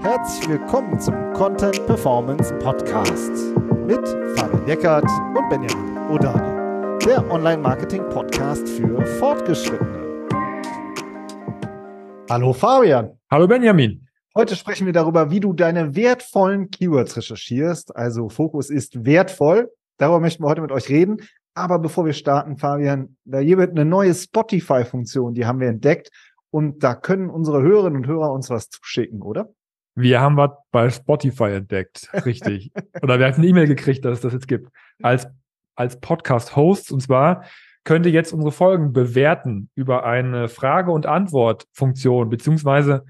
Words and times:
Herzlich 0.00 0.48
willkommen 0.48 0.98
zum 1.00 1.14
Content 1.34 1.84
Performance 1.86 2.54
Podcast 2.58 3.32
mit 3.86 4.06
Fabian 4.36 4.66
Jeckert 4.66 5.04
und 5.36 5.48
Benjamin 5.48 5.98
Odani, 6.10 6.98
der 7.04 7.30
Online-Marketing-Podcast 7.30 8.68
für 8.68 9.04
Fortgeschrittene. 9.18 10.08
Hallo 12.30 12.52
Fabian. 12.52 13.18
Hallo 13.30 13.46
Benjamin. 13.46 14.06
Heute 14.34 14.56
sprechen 14.56 14.86
wir 14.86 14.92
darüber, 14.92 15.30
wie 15.30 15.40
du 15.40 15.52
deine 15.52 15.96
wertvollen 15.96 16.70
Keywords 16.70 17.16
recherchierst. 17.16 17.96
Also 17.96 18.28
Fokus 18.28 18.70
ist 18.70 19.04
wertvoll. 19.04 19.70
Darüber 19.96 20.20
möchten 20.20 20.42
wir 20.42 20.48
heute 20.48 20.62
mit 20.62 20.72
euch 20.72 20.88
reden. 20.88 21.18
Aber 21.54 21.80
bevor 21.80 22.06
wir 22.06 22.12
starten, 22.12 22.56
Fabian, 22.56 23.16
da 23.24 23.40
hier 23.40 23.58
wird 23.58 23.72
eine 23.72 23.84
neue 23.84 24.14
Spotify-Funktion, 24.14 25.34
die 25.34 25.44
haben 25.44 25.58
wir 25.58 25.68
entdeckt. 25.68 26.10
Und 26.50 26.82
da 26.82 26.94
können 26.94 27.30
unsere 27.30 27.62
Hörerinnen 27.62 27.98
und 27.98 28.06
Hörer 28.06 28.32
uns 28.32 28.50
was 28.50 28.70
zuschicken, 28.70 29.22
oder? 29.22 29.50
Wir 29.94 30.20
haben 30.20 30.36
was 30.36 30.50
bei 30.70 30.90
Spotify 30.90 31.54
entdeckt, 31.54 32.08
richtig. 32.24 32.70
Oder 33.02 33.18
wir 33.18 33.26
haben 33.26 33.34
eine 33.34 33.46
E-Mail 33.48 33.66
gekriegt, 33.66 34.04
dass 34.04 34.18
es 34.18 34.20
das 34.20 34.32
jetzt 34.32 34.46
gibt. 34.46 34.70
Als, 35.02 35.26
als 35.74 35.98
Podcast-Hosts. 35.98 36.92
Und 36.92 37.00
zwar 37.00 37.44
könnt 37.82 38.06
ihr 38.06 38.12
jetzt 38.12 38.32
unsere 38.32 38.52
Folgen 38.52 38.92
bewerten 38.92 39.70
über 39.74 40.04
eine 40.04 40.48
Frage- 40.48 40.92
und 40.92 41.06
Antwort-Funktion, 41.06 42.28
beziehungsweise 42.28 43.06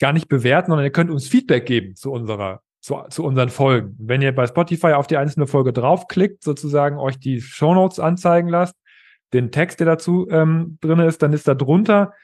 gar 0.00 0.14
nicht 0.14 0.28
bewerten, 0.28 0.70
sondern 0.70 0.86
ihr 0.86 0.92
könnt 0.92 1.10
uns 1.10 1.28
Feedback 1.28 1.66
geben 1.66 1.96
zu 1.96 2.10
unserer, 2.10 2.62
zu, 2.80 2.96
zu 3.10 3.24
unseren 3.24 3.50
Folgen. 3.50 3.94
Wenn 3.98 4.22
ihr 4.22 4.34
bei 4.34 4.46
Spotify 4.46 4.94
auf 4.94 5.06
die 5.06 5.18
einzelne 5.18 5.46
Folge 5.46 5.74
draufklickt, 5.74 6.42
sozusagen 6.42 6.96
euch 6.96 7.18
die 7.18 7.42
Shownotes 7.42 8.00
anzeigen 8.00 8.48
lasst, 8.48 8.74
den 9.34 9.50
Text, 9.52 9.80
der 9.80 9.86
dazu 9.86 10.26
ähm, 10.30 10.78
drin 10.80 11.00
ist, 11.00 11.22
dann 11.22 11.34
ist 11.34 11.46
da 11.46 11.54
drunter 11.54 12.14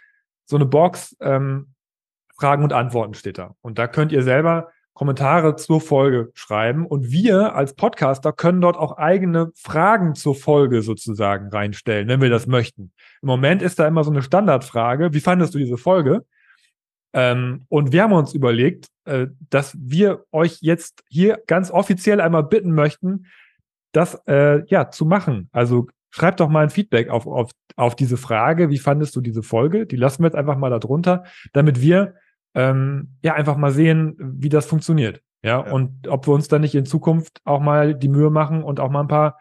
so 0.48 0.56
eine 0.56 0.66
Box, 0.66 1.16
ähm, 1.20 1.74
Fragen 2.38 2.62
und 2.62 2.72
Antworten 2.72 3.14
steht 3.14 3.38
da. 3.38 3.54
Und 3.60 3.78
da 3.78 3.86
könnt 3.86 4.12
ihr 4.12 4.22
selber 4.22 4.68
Kommentare 4.94 5.54
zur 5.56 5.80
Folge 5.80 6.30
schreiben. 6.34 6.86
Und 6.86 7.10
wir 7.10 7.54
als 7.54 7.74
Podcaster 7.74 8.32
können 8.32 8.60
dort 8.60 8.76
auch 8.76 8.96
eigene 8.96 9.52
Fragen 9.54 10.14
zur 10.14 10.34
Folge 10.34 10.82
sozusagen 10.82 11.50
reinstellen, 11.50 12.08
wenn 12.08 12.20
wir 12.20 12.30
das 12.30 12.46
möchten. 12.46 12.92
Im 13.22 13.28
Moment 13.28 13.62
ist 13.62 13.78
da 13.78 13.86
immer 13.86 14.02
so 14.02 14.10
eine 14.10 14.22
Standardfrage. 14.22 15.12
Wie 15.12 15.20
fandest 15.20 15.54
du 15.54 15.58
diese 15.58 15.76
Folge? 15.76 16.24
Ähm, 17.12 17.64
und 17.68 17.92
wir 17.92 18.02
haben 18.02 18.12
uns 18.12 18.34
überlegt, 18.34 18.88
äh, 19.04 19.28
dass 19.50 19.76
wir 19.78 20.24
euch 20.32 20.58
jetzt 20.62 21.04
hier 21.08 21.42
ganz 21.46 21.70
offiziell 21.70 22.20
einmal 22.20 22.44
bitten 22.44 22.72
möchten, 22.72 23.26
das 23.92 24.20
äh, 24.26 24.64
ja 24.66 24.90
zu 24.90 25.06
machen. 25.06 25.48
Also 25.52 25.86
schreibt 26.10 26.40
doch 26.40 26.48
mal 26.48 26.62
ein 26.62 26.70
Feedback 26.70 27.10
auf, 27.10 27.26
auf, 27.26 27.50
auf 27.76 27.96
diese 27.96 28.16
Frage. 28.16 28.70
Wie 28.70 28.78
fandest 28.78 29.14
du 29.16 29.20
diese 29.20 29.42
Folge? 29.42 29.86
Die 29.86 29.96
lassen 29.96 30.22
wir 30.22 30.28
jetzt 30.28 30.36
einfach 30.36 30.56
mal 30.56 30.70
da 30.70 30.78
drunter, 30.78 31.24
damit 31.52 31.80
wir 31.80 32.14
ähm, 32.54 33.16
ja 33.22 33.34
einfach 33.34 33.56
mal 33.56 33.72
sehen, 33.72 34.16
wie 34.18 34.48
das 34.48 34.66
funktioniert. 34.66 35.22
Ja? 35.42 35.64
ja, 35.64 35.72
und 35.72 36.08
ob 36.08 36.26
wir 36.26 36.34
uns 36.34 36.48
dann 36.48 36.62
nicht 36.62 36.74
in 36.74 36.86
Zukunft 36.86 37.40
auch 37.44 37.60
mal 37.60 37.94
die 37.94 38.08
Mühe 38.08 38.30
machen 38.30 38.62
und 38.62 38.80
auch 38.80 38.90
mal 38.90 39.02
ein 39.02 39.08
paar 39.08 39.38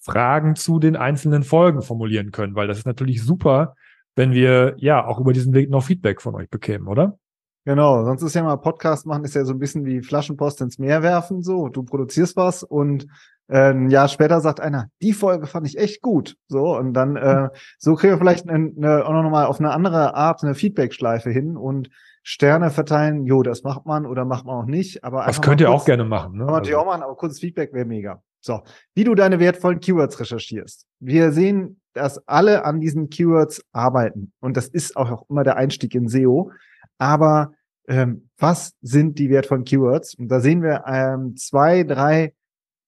Fragen 0.00 0.54
zu 0.54 0.78
den 0.78 0.96
einzelnen 0.96 1.42
Folgen 1.42 1.82
formulieren 1.82 2.30
können, 2.30 2.54
weil 2.54 2.66
das 2.66 2.78
ist 2.78 2.86
natürlich 2.86 3.22
super, 3.22 3.74
wenn 4.16 4.32
wir 4.32 4.74
ja 4.76 5.04
auch 5.04 5.18
über 5.18 5.32
diesen 5.32 5.54
Weg 5.54 5.70
noch 5.70 5.84
Feedback 5.84 6.20
von 6.20 6.34
euch 6.34 6.48
bekämen, 6.50 6.88
oder? 6.88 7.18
Genau, 7.66 8.04
sonst 8.04 8.22
ist 8.22 8.34
ja 8.34 8.42
mal 8.42 8.56
Podcast 8.56 9.06
machen, 9.06 9.24
ist 9.24 9.34
ja 9.34 9.46
so 9.46 9.54
ein 9.54 9.58
bisschen 9.58 9.86
wie 9.86 10.02
Flaschenpost 10.02 10.60
ins 10.60 10.78
Meer 10.78 11.02
werfen, 11.02 11.42
so. 11.42 11.68
Du 11.68 11.82
produzierst 11.82 12.36
was 12.36 12.62
und 12.62 13.06
äh, 13.48 13.70
ein 13.70 13.90
Jahr 13.90 14.08
später 14.08 14.40
sagt 14.40 14.60
einer, 14.60 14.88
die 15.02 15.12
Folge 15.12 15.46
fand 15.46 15.66
ich 15.66 15.78
echt 15.78 16.02
gut. 16.02 16.36
So, 16.48 16.76
und 16.76 16.94
dann 16.94 17.16
äh, 17.16 17.48
so 17.78 17.94
kriegen 17.94 18.12
wir 18.12 18.18
vielleicht 18.18 18.48
eine, 18.48 18.72
eine, 18.76 19.04
auch 19.04 19.12
noch 19.12 19.30
mal 19.30 19.46
auf 19.46 19.60
eine 19.60 19.70
andere 19.70 20.14
Art 20.14 20.42
eine 20.42 20.54
Feedback-Schleife 20.54 21.30
hin 21.30 21.56
und 21.56 21.90
Sterne 22.26 22.70
verteilen, 22.70 23.26
jo, 23.26 23.42
das 23.42 23.64
macht 23.64 23.84
man 23.84 24.06
oder 24.06 24.24
macht 24.24 24.46
man 24.46 24.56
auch 24.56 24.66
nicht. 24.66 25.04
Aber 25.04 25.26
das 25.26 25.42
könnt 25.42 25.60
ihr 25.60 25.66
kurz, 25.66 25.82
auch 25.82 25.84
gerne 25.84 26.04
machen. 26.04 26.38
Ne? 26.38 26.44
Man 26.44 26.54
natürlich 26.54 26.74
also. 26.74 26.86
auch 26.86 26.90
machen, 26.90 27.02
aber 27.02 27.16
kurzes 27.16 27.38
Feedback 27.38 27.74
wäre 27.74 27.84
mega. 27.84 28.22
So, 28.40 28.62
wie 28.94 29.04
du 29.04 29.14
deine 29.14 29.40
wertvollen 29.40 29.80
Keywords 29.80 30.18
recherchierst. 30.18 30.86
Wir 31.00 31.32
sehen, 31.32 31.80
dass 31.92 32.26
alle 32.26 32.64
an 32.64 32.80
diesen 32.80 33.10
Keywords 33.10 33.62
arbeiten 33.72 34.32
und 34.40 34.56
das 34.56 34.68
ist 34.68 34.96
auch 34.96 35.28
immer 35.28 35.44
der 35.44 35.56
Einstieg 35.56 35.94
in 35.94 36.08
SEO. 36.08 36.50
Aber 36.96 37.52
ähm, 37.88 38.30
was 38.38 38.72
sind 38.80 39.18
die 39.18 39.28
wertvollen 39.28 39.64
Keywords? 39.64 40.14
Und 40.14 40.28
da 40.28 40.40
sehen 40.40 40.62
wir 40.62 40.84
ähm, 40.86 41.36
zwei, 41.36 41.84
drei 41.84 42.32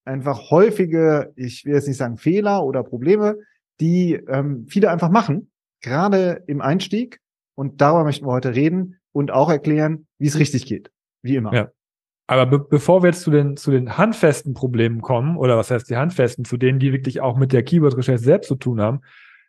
einfach 0.07 0.51
häufige, 0.51 1.33
ich 1.37 1.65
will 1.65 1.75
jetzt 1.75 1.89
nicht 1.89 1.97
sagen 1.97 2.17
Fehler 2.17 2.65
oder 2.65 2.83
Probleme, 2.83 3.39
die 3.81 4.15
ähm, 4.15 4.67
viele 4.69 4.91
einfach 4.91 5.11
machen, 5.11 5.51
gerade 5.83 6.43
im 6.47 6.61
Einstieg. 6.61 7.21
Und 7.55 7.81
darüber 7.81 8.05
möchten 8.05 8.27
wir 8.27 8.33
heute 8.33 8.55
reden 8.55 8.99
und 9.13 9.31
auch 9.31 9.51
erklären, 9.51 10.07
wie 10.19 10.27
es 10.27 10.39
richtig 10.39 10.67
geht. 10.67 10.91
Wie 11.23 11.37
immer. 11.37 11.53
Ja. 11.55 11.71
Aber 12.29 12.47
be 12.47 12.59
bevor 12.59 13.03
wir 13.03 13.11
jetzt 13.11 13.23
zu 13.23 13.31
den, 13.31 13.57
zu 13.57 13.71
den 13.71 13.97
handfesten 13.97 14.53
Problemen 14.53 15.01
kommen, 15.01 15.37
oder 15.37 15.57
was 15.57 15.71
heißt 15.71 15.89
die 15.89 15.97
handfesten, 15.97 16.45
zu 16.45 16.57
denen, 16.57 16.79
die 16.79 16.93
wirklich 16.93 17.21
auch 17.21 17.37
mit 17.37 17.53
der 17.53 17.63
Keyword-Recherche 17.63 18.23
selbst 18.23 18.49
zu 18.49 18.57
tun 18.57 18.81
haben, 18.81 19.01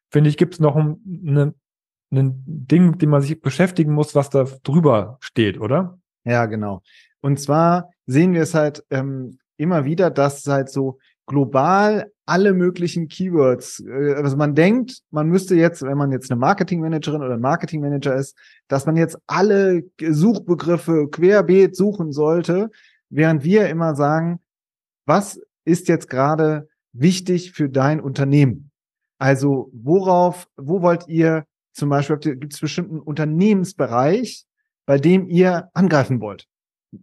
finde 0.09 0.29
ich, 0.29 0.37
gibt 0.37 0.53
es 0.53 0.59
noch 0.59 0.75
ein, 0.75 1.23
eine, 1.25 1.53
ein 2.11 2.43
Ding, 2.45 2.91
mit 2.91 3.01
dem 3.01 3.09
man 3.09 3.21
sich 3.21 3.41
beschäftigen 3.41 3.91
muss, 3.93 4.15
was 4.15 4.29
da 4.29 4.45
drüber 4.63 5.17
steht, 5.21 5.59
oder? 5.59 5.99
Ja, 6.23 6.45
genau. 6.45 6.81
Und 7.21 7.39
zwar 7.39 7.89
sehen 8.05 8.33
wir 8.33 8.43
es 8.43 8.53
halt 8.53 8.85
ähm, 8.89 9.39
immer 9.57 9.85
wieder, 9.85 10.09
dass 10.09 10.45
halt 10.47 10.69
so 10.69 10.99
global 11.25 12.11
alle 12.25 12.53
möglichen 12.53 13.07
Keywords. 13.07 13.83
Äh, 13.85 14.13
also 14.15 14.37
man 14.37 14.55
denkt, 14.55 15.01
man 15.11 15.27
müsste 15.27 15.55
jetzt, 15.55 15.81
wenn 15.83 15.97
man 15.97 16.11
jetzt 16.11 16.31
eine 16.31 16.39
Marketingmanagerin 16.39 17.21
oder 17.21 17.35
ein 17.35 17.41
Marketingmanager 17.41 18.15
ist, 18.15 18.35
dass 18.67 18.85
man 18.85 18.95
jetzt 18.95 19.17
alle 19.27 19.83
Suchbegriffe 20.01 21.09
querbeet 21.09 21.75
suchen 21.75 22.11
sollte, 22.11 22.69
während 23.09 23.43
wir 23.43 23.69
immer 23.69 23.95
sagen, 23.95 24.39
was 25.05 25.39
ist 25.65 25.87
jetzt 25.87 26.09
gerade 26.09 26.67
wichtig 26.93 27.53
für 27.53 27.69
dein 27.69 28.01
Unternehmen? 28.01 28.71
Also 29.19 29.69
worauf, 29.73 30.47
wo 30.57 30.81
wollt 30.81 31.07
ihr 31.07 31.45
zum 31.73 31.89
Beispiel, 31.89 32.17
gibt 32.35 32.53
es 32.53 32.59
bestimmten 32.59 32.99
Unternehmensbereich, 32.99 34.45
bei 34.85 34.97
dem 34.97 35.27
ihr 35.27 35.69
angreifen 35.73 36.21
wollt? 36.21 36.47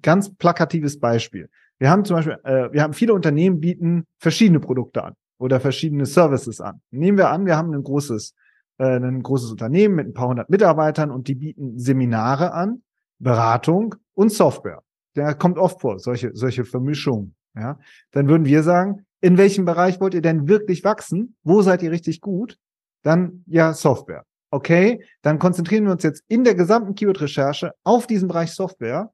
Ganz 0.03 0.34
plakatives 0.34 0.98
Beispiel. 0.98 1.48
Wir 1.84 1.90
haben 1.90 2.06
zum 2.06 2.16
Beispiel, 2.16 2.38
äh, 2.44 2.72
wir 2.72 2.82
haben 2.82 2.94
viele 2.94 3.12
Unternehmen 3.12 3.60
bieten 3.60 4.06
verschiedene 4.18 4.58
Produkte 4.58 5.04
an 5.04 5.16
oder 5.36 5.60
verschiedene 5.60 6.06
Services 6.06 6.58
an. 6.58 6.80
Nehmen 6.90 7.18
wir 7.18 7.28
an, 7.28 7.44
wir 7.44 7.58
haben 7.58 7.74
ein 7.74 7.82
großes, 7.82 8.32
äh, 8.78 8.96
ein 8.96 9.22
großes 9.22 9.50
Unternehmen 9.50 9.96
mit 9.96 10.06
ein 10.06 10.14
paar 10.14 10.28
hundert 10.28 10.48
Mitarbeitern 10.48 11.10
und 11.10 11.28
die 11.28 11.34
bieten 11.34 11.78
Seminare 11.78 12.54
an, 12.54 12.82
Beratung 13.18 13.96
und 14.14 14.32
Software. 14.32 14.82
Der 15.14 15.34
kommt 15.34 15.58
oft 15.58 15.82
vor, 15.82 15.98
solche, 15.98 16.30
solche 16.32 16.64
Vermischungen. 16.64 17.34
Ja, 17.54 17.78
dann 18.12 18.30
würden 18.30 18.46
wir 18.46 18.62
sagen, 18.62 19.04
in 19.20 19.36
welchem 19.36 19.66
Bereich 19.66 20.00
wollt 20.00 20.14
ihr 20.14 20.22
denn 20.22 20.48
wirklich 20.48 20.84
wachsen? 20.84 21.36
Wo 21.42 21.60
seid 21.60 21.82
ihr 21.82 21.90
richtig 21.90 22.22
gut? 22.22 22.56
Dann 23.02 23.44
ja 23.46 23.74
Software. 23.74 24.24
Okay, 24.50 25.04
dann 25.20 25.38
konzentrieren 25.38 25.84
wir 25.84 25.92
uns 25.92 26.02
jetzt 26.02 26.24
in 26.28 26.44
der 26.44 26.54
gesamten 26.54 26.94
Keyword-Recherche 26.94 27.72
auf 27.84 28.06
diesen 28.06 28.28
Bereich 28.28 28.52
Software 28.52 29.12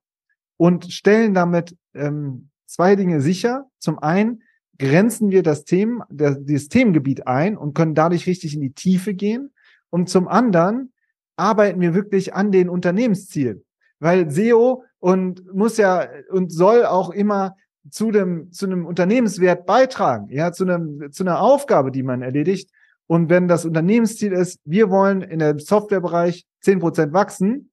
und 0.57 0.93
stellen 0.93 1.35
damit 1.35 1.77
ähm, 1.95 2.50
zwei 2.71 2.97
Dinge 2.97 3.21
sicher. 3.21 3.67
Zum 3.79 3.99
einen 3.99 4.43
grenzen 4.79 5.31
wir 5.31 5.43
das 5.43 5.65
Themen, 5.65 6.03
der, 6.09 6.37
das 6.37 6.69
Themengebiet 6.69 7.27
ein 7.27 7.57
und 7.57 7.75
können 7.75 7.95
dadurch 7.95 8.27
richtig 8.27 8.55
in 8.55 8.61
die 8.61 8.73
Tiefe 8.73 9.15
gehen. 9.15 9.53
Und 9.91 10.09
zum 10.09 10.29
anderen 10.29 10.93
arbeiten 11.37 11.81
wir 11.81 11.95
wirklich 11.95 12.35
an 12.35 12.53
den 12.53 12.69
Unternehmenszielen. 12.69 13.65
Weil 13.99 14.31
SEO 14.31 14.85
und 14.99 15.53
muss 15.55 15.77
ja 15.77 16.07
und 16.31 16.53
soll 16.53 16.87
auch 16.87 17.11
immer 17.11 17.57
zu 17.91 18.11
dem, 18.11 18.53
zu 18.53 18.67
einem 18.67 18.87
Unternehmenswert 18.87 19.67
beitragen, 19.67 20.29
ja, 20.31 20.53
zu 20.53 20.65
einem, 20.65 21.13
zu 21.13 21.25
einer 21.25 21.41
Aufgabe, 21.41 21.91
die 21.91 22.03
man 22.03 22.23
erledigt. 22.23 22.71
Und 23.07 23.29
wenn 23.29 23.49
das 23.49 23.65
Unternehmensziel 23.65 24.33
ist, 24.33 24.61
wir 24.65 24.91
wollen 24.91 25.23
in 25.23 25.41
der 25.41 25.59
Softwarebereich 25.59 26.47
zehn 26.61 26.79
Prozent 26.79 27.13
wachsen, 27.13 27.71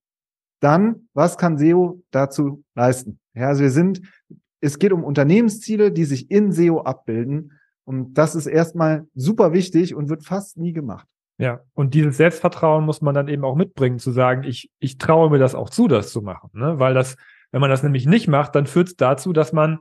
dann 0.59 1.07
was 1.13 1.37
kann 1.37 1.57
SEO 1.57 2.01
dazu 2.11 2.63
leisten? 2.73 3.19
Ja, 3.35 3.49
also 3.49 3.61
wir 3.61 3.69
sind 3.69 4.01
es 4.61 4.79
geht 4.79 4.91
um 4.91 5.03
Unternehmensziele, 5.03 5.91
die 5.91 6.05
sich 6.05 6.31
in 6.31 6.51
SEO 6.51 6.81
abbilden. 6.81 7.53
Und 7.85 8.15
das 8.15 8.35
ist 8.35 8.47
erstmal 8.47 9.07
super 9.15 9.53
wichtig 9.53 9.95
und 9.95 10.09
wird 10.09 10.25
fast 10.25 10.57
nie 10.57 10.73
gemacht. 10.73 11.07
Ja, 11.39 11.61
und 11.73 11.93
dieses 11.93 12.17
Selbstvertrauen 12.17 12.83
muss 12.83 13.01
man 13.01 13.13
dann 13.13 13.27
eben 13.27 13.45
auch 13.45 13.55
mitbringen, 13.55 13.99
zu 13.99 14.11
sagen, 14.11 14.43
ich, 14.43 14.71
ich 14.79 14.97
traue 14.97 15.29
mir 15.29 15.37
das 15.37 15.53
auch 15.53 15.69
zu, 15.69 15.87
das 15.87 16.11
zu 16.11 16.21
machen. 16.21 16.49
Ne? 16.53 16.79
Weil 16.79 16.95
das, 16.95 17.15
wenn 17.51 17.61
man 17.61 17.69
das 17.69 17.83
nämlich 17.83 18.07
nicht 18.07 18.27
macht, 18.27 18.55
dann 18.55 18.65
führt 18.65 18.87
es 18.87 18.95
dazu, 18.95 19.33
dass 19.33 19.53
man, 19.53 19.79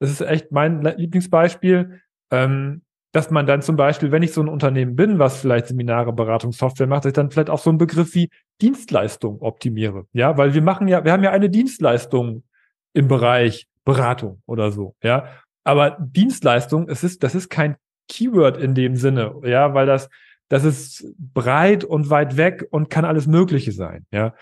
das 0.00 0.10
ist 0.10 0.20
echt 0.20 0.50
mein 0.50 0.82
Lieblingsbeispiel, 0.82 2.00
ähm, 2.32 2.82
dass 3.12 3.30
man 3.30 3.46
dann 3.46 3.62
zum 3.62 3.76
Beispiel, 3.76 4.10
wenn 4.10 4.24
ich 4.24 4.32
so 4.32 4.42
ein 4.42 4.48
Unternehmen 4.48 4.96
bin, 4.96 5.18
was 5.18 5.40
vielleicht 5.40 5.68
Seminare, 5.68 6.12
Beratung, 6.12 6.52
Software 6.52 6.88
macht, 6.88 7.04
dass 7.04 7.10
ich 7.10 7.14
dann 7.14 7.30
vielleicht 7.30 7.50
auch 7.50 7.60
so 7.60 7.70
einen 7.70 7.78
Begriff 7.78 8.14
wie 8.14 8.28
Dienstleistung 8.60 9.40
optimiere. 9.40 10.06
Ja, 10.12 10.36
weil 10.36 10.54
wir 10.54 10.62
machen 10.62 10.88
ja, 10.88 11.04
wir 11.04 11.12
haben 11.12 11.22
ja 11.22 11.30
eine 11.30 11.48
Dienstleistung 11.48 12.42
im 12.92 13.06
Bereich 13.08 13.68
Beratung 13.86 14.42
oder 14.44 14.70
so, 14.70 14.94
ja. 15.02 15.28
Aber 15.64 15.96
Dienstleistung, 15.98 16.88
es 16.90 17.02
ist, 17.02 17.22
das 17.22 17.34
ist 17.34 17.48
kein 17.48 17.76
Keyword 18.08 18.58
in 18.58 18.74
dem 18.74 18.96
Sinne, 18.96 19.34
ja, 19.44 19.72
weil 19.72 19.86
das, 19.86 20.10
das 20.48 20.64
ist 20.64 21.06
breit 21.18 21.84
und 21.84 22.10
weit 22.10 22.36
weg 22.36 22.66
und 22.70 22.90
kann 22.90 23.06
alles 23.06 23.26
Mögliche 23.26 23.72
sein, 23.72 24.04
ja. 24.10 24.34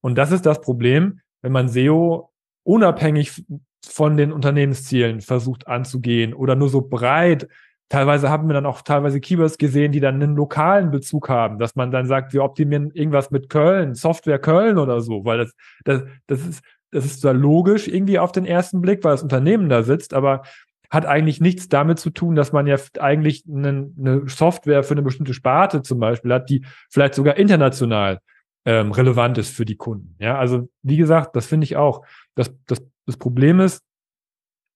Und 0.00 0.16
das 0.16 0.30
ist 0.30 0.46
das 0.46 0.60
Problem, 0.60 1.20
wenn 1.42 1.52
man 1.52 1.68
SEO 1.68 2.30
unabhängig 2.62 3.44
von 3.84 4.16
den 4.16 4.32
Unternehmenszielen 4.32 5.20
versucht 5.20 5.66
anzugehen 5.66 6.34
oder 6.34 6.54
nur 6.54 6.68
so 6.68 6.82
breit. 6.82 7.48
Teilweise 7.88 8.30
haben 8.30 8.48
wir 8.48 8.54
dann 8.54 8.66
auch 8.66 8.82
teilweise 8.82 9.20
Keywords 9.20 9.58
gesehen, 9.58 9.92
die 9.92 10.00
dann 10.00 10.22
einen 10.22 10.36
lokalen 10.36 10.90
Bezug 10.90 11.28
haben, 11.28 11.58
dass 11.58 11.74
man 11.74 11.90
dann 11.90 12.06
sagt, 12.06 12.32
wir 12.32 12.44
optimieren 12.44 12.90
irgendwas 12.92 13.30
mit 13.30 13.48
Köln, 13.48 13.94
Software 13.94 14.38
Köln 14.38 14.78
oder 14.78 15.00
so, 15.00 15.24
weil 15.24 15.38
das, 15.38 15.52
das, 15.84 16.02
das 16.26 16.46
ist, 16.46 16.62
das 16.90 17.04
ist 17.04 17.20
zwar 17.20 17.34
logisch 17.34 17.88
irgendwie 17.88 18.18
auf 18.18 18.32
den 18.32 18.46
ersten 18.46 18.80
Blick, 18.80 19.04
weil 19.04 19.12
das 19.12 19.22
Unternehmen 19.22 19.68
da 19.68 19.82
sitzt, 19.82 20.14
aber 20.14 20.42
hat 20.90 21.06
eigentlich 21.06 21.40
nichts 21.40 21.68
damit 21.68 22.00
zu 22.00 22.10
tun, 22.10 22.34
dass 22.34 22.52
man 22.52 22.66
ja 22.66 22.76
eigentlich 22.98 23.44
eine, 23.48 23.92
eine 23.96 24.28
Software 24.28 24.82
für 24.82 24.94
eine 24.94 25.02
bestimmte 25.02 25.34
Sparte 25.34 25.82
zum 25.82 26.00
Beispiel 26.00 26.32
hat, 26.32 26.50
die 26.50 26.64
vielleicht 26.90 27.14
sogar 27.14 27.36
international 27.36 28.20
ähm, 28.64 28.90
relevant 28.90 29.38
ist 29.38 29.54
für 29.54 29.64
die 29.64 29.76
Kunden. 29.76 30.16
Ja, 30.18 30.36
also 30.36 30.68
wie 30.82 30.96
gesagt, 30.96 31.36
das 31.36 31.46
finde 31.46 31.64
ich 31.64 31.76
auch. 31.76 32.04
Das, 32.34 32.52
das, 32.66 32.82
das 33.06 33.16
Problem 33.16 33.60
ist, 33.60 33.84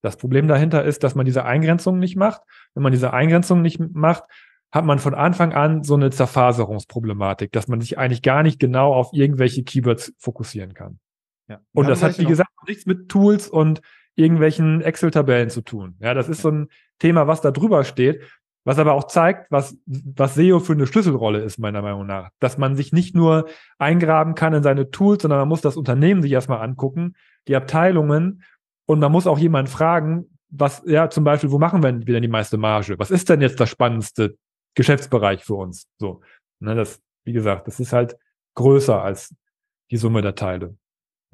das 0.03 0.17
Problem 0.17 0.47
dahinter 0.47 0.85
ist, 0.85 1.03
dass 1.03 1.15
man 1.15 1.27
diese 1.27 1.45
Eingrenzung 1.45 1.99
nicht 1.99 2.17
macht. 2.17 2.43
Wenn 2.75 2.83
man 2.83 2.93
diese 2.93 3.13
Eingrenzung 3.13 3.63
nicht 3.63 3.81
macht, 3.81 4.25
hat 4.71 4.85
man 4.85 4.99
von 4.99 5.15
Anfang 5.15 5.53
an 5.53 5.83
so 5.83 5.95
eine 5.95 6.11
Zerfaserungsproblematik, 6.11 7.53
dass 7.53 7.69
man 7.69 7.81
sich 7.81 7.99
eigentlich 7.99 8.23
gar 8.23 8.43
nicht 8.43 8.61
genau 8.61 8.93
auf 8.93 9.11
irgendwelche 9.13 9.65
Keywords 9.65 10.13
fokussieren 10.19 10.75
kann. 10.75 10.99
Ja. 11.49 11.61
Und 11.73 11.89
das 11.89 12.03
hat, 12.03 12.19
wie 12.19 12.25
gesagt, 12.25 12.51
nichts 12.67 12.87
mit 12.87 13.09
Tools 13.09 13.49
und 13.49 13.81
irgendwelchen 14.17 14.81
Excel-Tabellen 14.81 15.51
zu 15.51 15.63
tun. 15.63 15.97
Ja, 16.01 16.15
das 16.15 16.29
ist 16.29 16.43
so 16.43 16.51
ein 16.51 16.69
Thema, 16.99 17.27
was 17.27 17.41
da 17.41 17.51
drüber 17.51 17.85
steht, 17.85 18.23
was 18.65 18.79
aber 18.79 18.95
auch 18.95 19.05
zeigt, 19.05 19.51
was, 19.51 19.77
was 19.87 20.35
SEO 20.35 20.61
für 20.61 20.73
eine 20.73 20.87
Schlüsselrolle 20.87 21.41
ist, 21.41 21.59
meiner 21.59 21.83
Meinung 21.83 22.07
nach. 22.07 22.31
Dass 22.39 22.57
man 22.57 22.77
sich 22.77 22.93
nicht 22.93 23.15
nur 23.15 23.47
eingraben 23.79 24.35
kann 24.35 24.55
in 24.55 24.63
seine 24.63 24.91
Tools, 24.91 25.23
sondern 25.23 25.41
man 25.41 25.49
muss 25.49 25.61
das 25.61 25.77
Unternehmen 25.77 26.23
sich 26.23 26.33
erstmal 26.33 26.63
angucken, 26.63 27.15
die 27.47 27.57
Abteilungen 27.57 28.43
und 28.87 29.01
man 29.01 29.13
muss 29.13 29.27
auch 29.27 29.39
jemanden 29.39 29.71
fragen, 29.71 30.39
was, 30.49 30.83
ja, 30.87 31.11
zum 31.11 31.25
Beispiel, 31.25 31.51
wo 31.51 31.59
machen 31.59 31.83
wir 31.83 31.93
denn 31.93 32.23
die 32.23 32.29
meiste 32.29 32.57
Marge? 32.57 32.99
Was 32.99 33.11
ist 33.11 33.29
denn 33.29 33.41
jetzt 33.41 33.59
das 33.59 33.69
spannendste 33.69 34.37
Geschäftsbereich 34.75 35.45
für 35.45 35.55
uns? 35.55 35.89
So, 35.99 36.21
ne, 36.61 36.75
das, 36.75 37.03
wie 37.25 37.33
gesagt, 37.33 37.67
das 37.67 37.81
ist 37.81 37.93
halt 37.93 38.17
größer 38.55 39.03
als 39.03 39.35
die 39.91 39.97
Summe 39.97 40.23
der 40.23 40.37
Teile. 40.37 40.77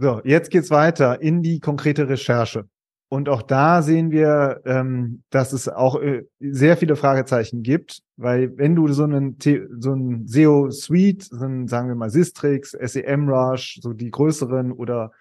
So, 0.01 0.23
jetzt 0.25 0.51
geht's 0.51 0.71
weiter 0.71 1.21
in 1.21 1.43
die 1.43 1.61
konkrete 1.61 2.09
Recherche. 2.09 2.67
Und 3.11 3.29
auch 3.29 3.43
da 3.43 3.83
sehen 3.83 4.11
wir, 4.11 4.63
ähm, 4.65 5.25
dass 5.29 5.53
es 5.53 5.69
auch 5.69 6.01
äh, 6.01 6.23
sehr 6.39 6.79
viele 6.79 6.97
Fragezeichen 6.97 7.63
gibt, 7.63 8.01
weil 8.17 8.57
wenn 8.57 8.75
du 8.75 8.89
so 8.89 9.05
einen, 9.05 9.37
so 9.79 9.93
einen 9.93 10.27
SEO 10.27 10.71
Suite, 10.71 11.25
so 11.25 11.45
einen, 11.45 11.69
sagen 11.69 11.89
wir 11.89 11.97
mal 11.97 12.09
Sistrix, 12.09 12.71
SEMrush, 12.71 13.81
so 13.83 13.93
die 13.93 14.11
größeren 14.11 14.73
oder 14.73 15.13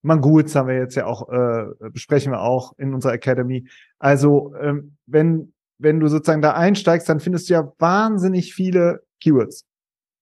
Mangoots 0.00 0.54
haben 0.54 0.68
wir 0.68 0.76
jetzt 0.76 0.94
ja 0.94 1.04
auch, 1.04 1.28
äh, 1.28 1.90
besprechen 1.90 2.32
wir 2.32 2.40
auch 2.40 2.72
in 2.78 2.94
unserer 2.94 3.12
Academy. 3.12 3.68
Also, 3.98 4.54
ähm, 4.62 4.96
wenn, 5.04 5.52
wenn 5.76 6.00
du 6.00 6.08
sozusagen 6.08 6.40
da 6.40 6.54
einsteigst, 6.54 7.06
dann 7.06 7.20
findest 7.20 7.50
du 7.50 7.54
ja 7.54 7.70
wahnsinnig 7.78 8.54
viele 8.54 9.02
Keywords. 9.20 9.66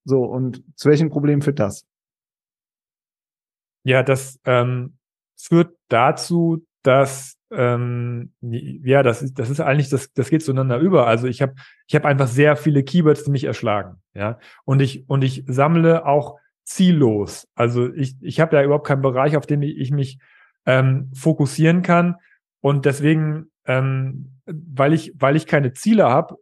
So, 0.05 0.25
und 0.25 0.65
zu 0.75 0.89
welchen 0.89 1.11
Problemen 1.11 1.43
führt 1.43 1.61
das? 1.61 1.85
Ja, 3.85 4.03
das 4.03 4.38
ähm, 4.44 4.97
führt 5.37 5.77
dazu, 5.88 6.65
dass 6.82 7.37
ähm, 7.53 8.32
ja, 8.41 9.03
das 9.03 9.23
ist, 9.23 9.38
das 9.38 9.50
ist 9.50 9.61
eigentlich, 9.61 9.88
das, 9.88 10.12
das 10.12 10.31
geht 10.31 10.44
zueinander 10.44 10.79
über. 10.79 11.06
Also 11.06 11.27
ich 11.27 11.43
habe 11.43 11.55
ich 11.87 11.94
hab 11.94 12.05
einfach 12.05 12.29
sehr 12.29 12.56
viele 12.56 12.85
Keywords, 12.85 13.25
die 13.25 13.31
mich 13.31 13.44
erschlagen. 13.44 13.97
Ja. 14.15 14.38
Und 14.65 14.81
ich, 14.81 15.09
und 15.09 15.23
ich 15.23 15.44
sammle 15.47 16.06
auch 16.06 16.38
ziellos. 16.65 17.49
Also 17.55 17.93
ich, 17.93 18.17
ich 18.21 18.41
habe 18.41 18.56
ja 18.56 18.62
überhaupt 18.62 18.87
keinen 18.87 19.03
Bereich, 19.03 19.37
auf 19.37 19.47
den 19.47 19.62
ich 19.62 19.91
mich 19.91 20.19
ähm, 20.67 21.11
fokussieren 21.15 21.83
kann. 21.83 22.17
Und 22.61 22.85
deswegen, 22.85 23.50
ähm, 23.67 24.38
weil 24.47 24.93
ich, 24.93 25.12
weil 25.19 25.35
ich 25.35 25.47
keine 25.47 25.73
Ziele 25.73 26.05
habe, 26.05 26.35
hab, 26.35 26.38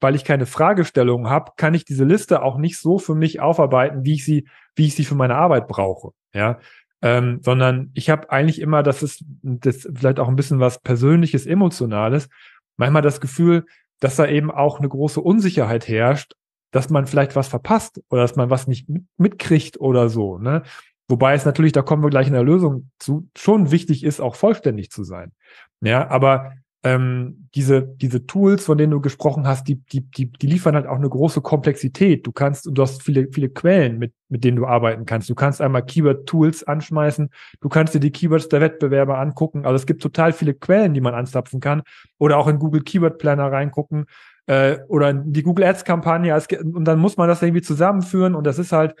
weil 0.00 0.14
ich 0.14 0.24
keine 0.24 0.46
Fragestellungen 0.46 1.30
habe, 1.30 1.52
kann 1.56 1.74
ich 1.74 1.84
diese 1.84 2.04
Liste 2.04 2.42
auch 2.42 2.56
nicht 2.56 2.78
so 2.78 2.98
für 2.98 3.14
mich 3.14 3.40
aufarbeiten, 3.40 4.04
wie 4.04 4.14
ich 4.14 4.24
sie, 4.24 4.48
wie 4.74 4.86
ich 4.86 4.94
sie 4.94 5.04
für 5.04 5.14
meine 5.14 5.36
Arbeit 5.36 5.68
brauche. 5.68 6.10
Ja, 6.32 6.58
ähm, 7.02 7.40
sondern 7.42 7.90
ich 7.94 8.10
habe 8.10 8.30
eigentlich 8.30 8.60
immer, 8.60 8.82
das 8.82 9.02
ist 9.02 9.24
das 9.42 9.88
vielleicht 9.94 10.20
auch 10.20 10.28
ein 10.28 10.36
bisschen 10.36 10.60
was 10.60 10.80
Persönliches, 10.80 11.46
Emotionales, 11.46 12.28
manchmal 12.76 13.02
das 13.02 13.20
Gefühl, 13.20 13.64
dass 14.00 14.16
da 14.16 14.26
eben 14.26 14.50
auch 14.50 14.78
eine 14.78 14.88
große 14.88 15.20
Unsicherheit 15.20 15.88
herrscht, 15.88 16.34
dass 16.72 16.90
man 16.90 17.06
vielleicht 17.06 17.36
was 17.36 17.48
verpasst 17.48 18.00
oder 18.10 18.22
dass 18.22 18.36
man 18.36 18.50
was 18.50 18.66
nicht 18.66 18.88
mitkriegt 19.16 19.80
oder 19.80 20.08
so. 20.08 20.38
Ne? 20.38 20.62
Wobei 21.08 21.34
es 21.34 21.44
natürlich, 21.44 21.72
da 21.72 21.82
kommen 21.82 22.02
wir 22.02 22.10
gleich 22.10 22.28
in 22.28 22.32
der 22.32 22.44
Lösung 22.44 22.90
zu, 22.98 23.28
schon 23.36 23.70
wichtig 23.70 24.04
ist, 24.04 24.20
auch 24.20 24.36
vollständig 24.36 24.90
zu 24.90 25.02
sein. 25.02 25.32
Ja, 25.80 26.08
aber 26.08 26.52
ähm, 26.82 27.48
diese, 27.54 27.82
diese 27.82 28.26
Tools, 28.26 28.64
von 28.64 28.78
denen 28.78 28.92
du 28.92 29.00
gesprochen 29.00 29.46
hast, 29.46 29.68
die, 29.68 29.76
die, 29.76 30.00
die, 30.00 30.32
die 30.32 30.46
liefern 30.46 30.74
halt 30.74 30.86
auch 30.86 30.96
eine 30.96 31.10
große 31.10 31.42
Komplexität. 31.42 32.26
Du 32.26 32.32
kannst, 32.32 32.68
du 32.70 32.82
hast 32.82 33.02
viele, 33.02 33.28
viele 33.30 33.50
Quellen, 33.50 33.98
mit, 33.98 34.14
mit 34.30 34.44
denen 34.44 34.56
du 34.56 34.66
arbeiten 34.66 35.04
kannst. 35.04 35.28
Du 35.28 35.34
kannst 35.34 35.60
einmal 35.60 35.84
Keyword-Tools 35.84 36.64
anschmeißen. 36.64 37.28
Du 37.60 37.68
kannst 37.68 37.94
dir 37.94 38.00
die 38.00 38.12
Keywords 38.12 38.48
der 38.48 38.62
Wettbewerber 38.62 39.18
angucken. 39.18 39.66
Also 39.66 39.76
es 39.76 39.84
gibt 39.84 40.00
total 40.00 40.32
viele 40.32 40.54
Quellen, 40.54 40.94
die 40.94 41.02
man 41.02 41.14
anzapfen 41.14 41.60
kann. 41.60 41.82
Oder 42.18 42.38
auch 42.38 42.48
in 42.48 42.58
Google 42.58 42.82
Keyword 42.82 43.18
Planner 43.18 43.52
reingucken. 43.52 44.06
Äh, 44.46 44.78
oder 44.88 45.10
in 45.10 45.34
die 45.34 45.42
Google 45.42 45.66
Ads 45.66 45.84
Kampagne. 45.84 46.34
Und 46.62 46.84
dann 46.86 46.98
muss 46.98 47.18
man 47.18 47.28
das 47.28 47.42
irgendwie 47.42 47.62
zusammenführen. 47.62 48.34
Und 48.34 48.44
das 48.44 48.58
ist 48.58 48.72
halt 48.72 48.94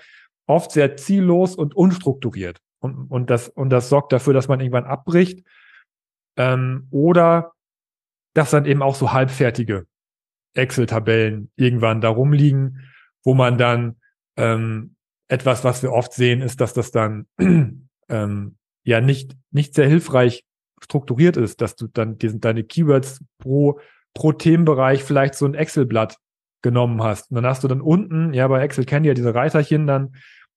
oft 0.46 0.70
sehr 0.70 0.98
ziellos 0.98 1.56
und 1.56 1.74
unstrukturiert. 1.74 2.58
Und, 2.80 3.10
und 3.10 3.30
das, 3.30 3.48
und 3.48 3.70
das 3.70 3.88
sorgt 3.88 4.12
dafür, 4.12 4.34
dass 4.34 4.48
man 4.48 4.60
irgendwann 4.60 4.84
abbricht. 4.84 5.46
Ähm, 6.36 6.88
oder 6.90 7.52
dass 8.34 8.50
dann 8.50 8.66
eben 8.66 8.82
auch 8.82 8.94
so 8.94 9.12
halbfertige 9.12 9.86
Excel-Tabellen 10.54 11.50
irgendwann 11.56 12.00
da 12.00 12.08
rumliegen, 12.08 12.90
wo 13.24 13.34
man 13.34 13.58
dann 13.58 13.96
ähm, 14.36 14.96
etwas, 15.28 15.64
was 15.64 15.82
wir 15.82 15.92
oft 15.92 16.12
sehen, 16.12 16.42
ist, 16.42 16.60
dass 16.60 16.72
das 16.72 16.90
dann 16.90 17.26
ähm, 18.08 18.56
ja 18.84 19.00
nicht, 19.00 19.36
nicht 19.50 19.74
sehr 19.74 19.86
hilfreich 19.86 20.44
strukturiert 20.82 21.36
ist, 21.36 21.60
dass 21.60 21.76
du 21.76 21.86
dann 21.86 22.18
diesen, 22.18 22.40
deine 22.40 22.64
Keywords 22.64 23.22
pro, 23.38 23.80
pro 24.14 24.32
Themenbereich 24.32 25.04
vielleicht 25.04 25.34
so 25.34 25.46
ein 25.46 25.54
Excel-Blatt 25.54 26.16
genommen 26.62 27.02
hast. 27.02 27.30
Und 27.30 27.36
dann 27.36 27.46
hast 27.46 27.62
du 27.64 27.68
dann 27.68 27.80
unten, 27.80 28.34
ja, 28.34 28.48
bei 28.48 28.62
Excel 28.62 28.84
kennt 28.84 29.06
ihr 29.06 29.10
ja 29.10 29.14
diese 29.14 29.34
Reiterchen 29.34 29.86
dann, 29.86 30.14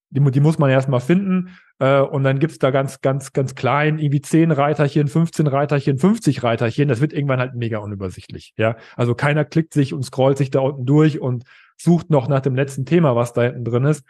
die, 0.10 0.20
die 0.32 0.40
muss 0.40 0.60
man 0.60 0.70
erstmal 0.70 1.02
finden. 1.02 1.58
Äh, 1.80 2.02
und 2.02 2.24
dann 2.24 2.40
gibt's 2.40 2.60
da 2.60 2.72
ganz, 2.72 3.02
ganz, 3.02 3.34
ganz 3.34 3.56
klein, 3.56 4.00
irgendwie 4.00 4.22
10 4.22 4.52
Reiterchen, 4.52 5.08
15 5.08 5.48
Reiterchen, 5.48 5.98
50 5.98 6.44
Reiterchen. 6.44 6.88
Das 6.88 7.02
wird 7.02 7.14
irgendwann 7.14 7.40
halt 7.40 7.56
mega 7.56 7.80
unübersichtlich. 7.80 8.54
Ja, 8.58 8.78
also 8.96 9.16
keiner 9.16 9.46
klickt 9.46 9.74
sich 9.74 9.94
und 9.94 10.04
scrollt 10.04 10.38
sich 10.38 10.52
da 10.52 10.60
unten 10.60 10.86
durch 10.86 11.20
und 11.20 11.44
sucht 11.78 12.10
noch 12.10 12.28
nach 12.28 12.42
dem 12.42 12.56
letzten 12.56 12.86
Thema, 12.86 13.16
was 13.16 13.34
da 13.34 13.44
hinten 13.44 13.66
drin 13.66 13.86
ist. 13.86 14.06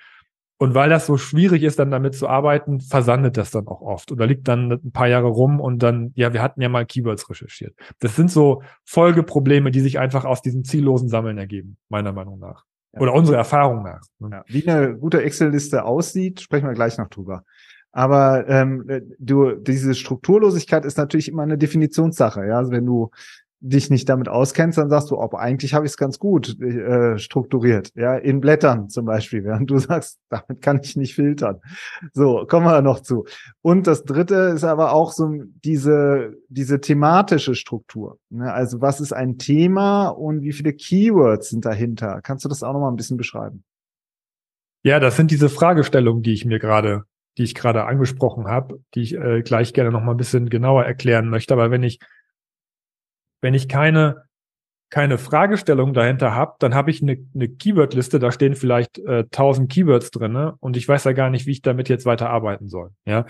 Und 0.59 0.75
weil 0.75 0.89
das 0.89 1.07
so 1.07 1.17
schwierig 1.17 1.63
ist, 1.63 1.79
dann 1.79 1.91
damit 1.91 2.15
zu 2.15 2.29
arbeiten, 2.29 2.79
versandet 2.79 3.35
das 3.38 3.51
dann 3.51 3.67
auch 3.67 3.81
oft 3.81 4.11
oder 4.11 4.27
liegt 4.27 4.47
dann 4.47 4.71
ein 4.71 4.91
paar 4.91 5.07
Jahre 5.07 5.27
rum 5.27 5.59
und 5.59 5.79
dann, 5.83 6.13
ja, 6.15 6.31
wir 6.31 6.41
hatten 6.41 6.61
ja 6.61 6.69
mal 6.69 6.85
Keywords 6.85 7.29
recherchiert. 7.29 7.75
Das 7.99 8.15
sind 8.15 8.31
so 8.31 8.61
Folgeprobleme, 8.85 9.71
die 9.71 9.81
sich 9.81 9.99
einfach 9.99 10.25
aus 10.25 10.41
diesem 10.41 10.63
ziellosen 10.63 11.09
Sammeln 11.09 11.38
ergeben, 11.38 11.77
meiner 11.89 12.13
Meinung 12.13 12.39
nach. 12.39 12.63
Oder 13.00 13.13
unsere 13.13 13.38
Erfahrung 13.38 13.83
nach. 13.83 14.01
Ne? 14.19 14.29
Ja. 14.31 14.43
Wie 14.47 14.67
eine 14.67 14.95
gute 14.95 15.21
Excel-Liste 15.21 15.83
aussieht, 15.83 16.41
sprechen 16.41 16.67
wir 16.67 16.73
gleich 16.73 16.97
noch 16.97 17.09
drüber. 17.09 17.43
Aber 17.91 18.47
ähm, 18.47 18.85
du, 19.19 19.51
diese 19.51 19.93
Strukturlosigkeit 19.93 20.83
ist 20.83 20.97
natürlich 20.97 21.29
immer 21.29 21.43
eine 21.43 21.57
Definitionssache. 21.57 22.45
Ja, 22.45 22.57
also 22.57 22.71
wenn 22.71 22.85
du 22.85 23.12
dich 23.65 23.89
nicht 23.89 24.10
damit 24.10 24.27
auskennst, 24.27 24.77
dann 24.77 24.89
sagst 24.89 25.10
du, 25.10 25.17
ob 25.17 25.36
eigentlich 25.36 25.74
habe 25.74 25.86
ich 25.86 25.93
es 25.93 25.98
ganz 25.98 26.20
gut 26.20 26.60
äh, 26.60 27.17
strukturiert, 27.17 27.91
ja, 27.96 28.17
in 28.17 28.41
Blättern 28.41 28.89
zum 28.89 29.05
Beispiel, 29.05 29.46
während 29.46 29.70
du 29.70 29.77
sagst, 29.77 30.20
damit 30.29 30.62
kann 30.62 30.82
ich 30.84 30.98
nicht 30.98 31.15
filtern. 31.15 31.62
So, 32.12 32.46
kommen 32.46 32.65
wir 32.65 32.82
noch 32.82 33.00
zu. 33.00 33.25
Und 33.62 33.88
das 33.88 34.03
dritte 34.03 34.51
ist 34.53 34.65
aber 34.65 34.91
auch 34.91 35.13
so 35.13 35.32
diese, 35.63 36.34
diese 36.50 36.82
thematische 36.82 37.55
Struktur. 37.55 38.20
Ne? 38.29 38.51
Also 38.51 38.82
was 38.82 39.00
ist 39.00 39.13
ein 39.13 39.38
Thema 39.38 40.10
und 40.10 40.41
wie 40.41 40.51
viele 40.51 40.74
Keywords 40.74 41.50
sind 41.50 41.63
dahinter? 41.63 42.20
Kannst 42.22 42.43
du 42.43 42.50
das 42.50 42.63
auch 42.63 42.74
noch 42.74 42.82
mal 42.82 42.89
ein 42.89 42.98
bisschen 42.98 43.17
beschreiben? 43.17 43.63
Ja, 44.84 45.00
das 45.00 45.15
sind 45.15 45.32
diese 45.32 45.48
Fragestellungen, 45.48 46.22
die 46.22 46.34
ich 46.34 46.43
mir 46.43 46.60
gerade, 46.60 47.03
die 47.38 47.43
ich 47.43 47.55
gerade 47.55 47.86
angesprochen 47.86 48.48
habe, 48.48 48.82
die 48.93 49.03
ich 49.03 49.15
äh, 49.15 49.41
gleich 49.41 49.74
gerne 49.74 49.91
noch 49.91 50.03
mal 50.03 50.12
ein 50.12 50.17
bisschen 50.17 50.50
genauer 50.50 50.84
erklären 50.84 51.29
möchte. 51.29 51.53
Aber 51.53 51.72
wenn 51.72 51.84
ich 51.84 52.00
wenn 53.43 53.53
ich 53.53 53.67
keine, 53.67 54.23
keine 54.89 55.17
Fragestellung 55.17 55.93
dahinter 55.93 56.33
habe, 56.33 56.55
dann 56.59 56.73
habe 56.73 56.91
ich 56.91 57.01
eine, 57.01 57.17
eine 57.35 57.50
Keyword-Liste, 57.50 58.19
da 58.19 58.31
stehen 58.31 58.55
vielleicht 58.55 59.00
äh, 59.00 59.25
1000 59.31 59.69
Keywords 59.71 60.12
drinne 60.12 60.55
und 60.59 60.77
ich 60.77 60.88
weiß 60.88 61.03
ja 61.03 61.12
gar 61.12 61.29
nicht, 61.29 61.45
wie 61.45 61.51
ich 61.51 61.62
damit 61.62 61.89
jetzt 61.89 62.05
weiter 62.05 62.29
arbeiten 62.29 62.69
soll. 62.69 62.91
Ja, 63.05 63.25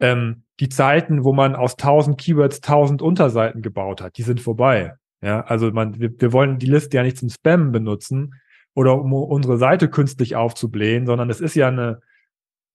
ähm, 0.00 0.42
die 0.58 0.68
Zeiten, 0.68 1.22
wo 1.22 1.32
man 1.32 1.54
aus 1.54 1.78
1000 1.78 2.18
Keywords 2.18 2.56
1000 2.56 3.00
Unterseiten 3.00 3.62
gebaut 3.62 4.02
hat, 4.02 4.18
die 4.18 4.22
sind 4.22 4.40
vorbei. 4.40 4.94
Ja, 5.22 5.42
also 5.42 5.70
man, 5.70 6.00
wir, 6.00 6.10
wir 6.20 6.32
wollen 6.32 6.58
die 6.58 6.66
Liste 6.66 6.96
ja 6.96 7.02
nicht 7.04 7.16
zum 7.16 7.30
Spammen 7.30 7.70
benutzen 7.70 8.34
oder 8.74 9.00
um 9.00 9.12
unsere 9.12 9.56
Seite 9.56 9.88
künstlich 9.88 10.34
aufzublähen, 10.34 11.06
sondern 11.06 11.30
es 11.30 11.40
ist 11.40 11.54
ja 11.54 11.68
eine, 11.68 12.00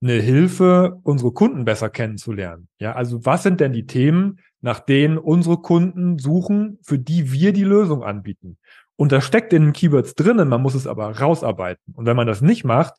eine 0.01 0.13
Hilfe, 0.13 1.00
unsere 1.03 1.33
Kunden 1.33 1.65
besser 1.65 1.89
kennenzulernen. 1.89 2.69
Ja, 2.79 2.93
also 2.93 3.25
was 3.25 3.43
sind 3.43 3.59
denn 3.59 3.74
die 3.74 3.86
Themen, 3.86 4.39
nach 4.61 4.79
denen 4.79 5.17
unsere 5.17 5.57
Kunden 5.57 6.19
suchen, 6.19 6.79
für 6.81 6.99
die 6.99 7.31
wir 7.31 7.53
die 7.53 7.63
Lösung 7.63 8.03
anbieten? 8.03 8.57
Und 8.95 9.11
das 9.11 9.25
steckt 9.25 9.53
in 9.53 9.63
den 9.63 9.73
Keywords 9.73 10.15
drinnen, 10.15 10.49
man 10.49 10.61
muss 10.61 10.75
es 10.75 10.85
aber 10.85 11.17
rausarbeiten. 11.17 11.93
Und 11.93 12.05
wenn 12.05 12.17
man 12.17 12.27
das 12.27 12.41
nicht 12.41 12.65
macht, 12.65 12.95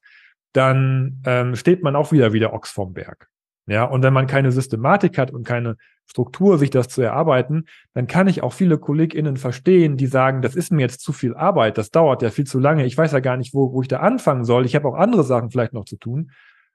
dann 0.52 1.20
ähm, 1.26 1.56
steht 1.56 1.82
man 1.82 1.94
auch 1.94 2.12
wieder 2.12 2.32
wie 2.32 2.40
der 2.40 2.54
Ochs 2.54 2.70
vom 2.70 2.94
Berg. 2.94 3.28
Ja, 3.66 3.84
und 3.84 4.02
wenn 4.02 4.12
man 4.12 4.26
keine 4.26 4.50
Systematik 4.50 5.18
hat 5.18 5.30
und 5.30 5.46
keine 5.46 5.76
Struktur, 6.06 6.58
sich 6.58 6.70
das 6.70 6.88
zu 6.88 7.02
erarbeiten, 7.02 7.66
dann 7.94 8.08
kann 8.08 8.26
ich 8.26 8.42
auch 8.42 8.52
viele 8.52 8.78
KollegInnen 8.78 9.36
verstehen, 9.36 9.96
die 9.96 10.08
sagen, 10.08 10.42
das 10.42 10.56
ist 10.56 10.72
mir 10.72 10.80
jetzt 10.80 11.02
zu 11.02 11.12
viel 11.12 11.36
Arbeit, 11.36 11.78
das 11.78 11.90
dauert 11.90 12.22
ja 12.22 12.30
viel 12.30 12.46
zu 12.46 12.58
lange, 12.58 12.84
ich 12.84 12.98
weiß 12.98 13.12
ja 13.12 13.20
gar 13.20 13.36
nicht, 13.36 13.54
wo, 13.54 13.72
wo 13.72 13.82
ich 13.82 13.86
da 13.86 14.00
anfangen 14.00 14.44
soll, 14.44 14.66
ich 14.66 14.74
habe 14.74 14.88
auch 14.88 14.94
andere 14.94 15.22
Sachen 15.22 15.50
vielleicht 15.50 15.72
noch 15.72 15.84
zu 15.84 15.96
tun, 15.96 16.32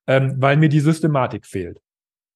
ähm, 0.07 0.35
weil 0.37 0.55
mir 0.55 0.69
die 0.69 0.79
Systematik 0.79 1.45
fehlt. 1.45 1.81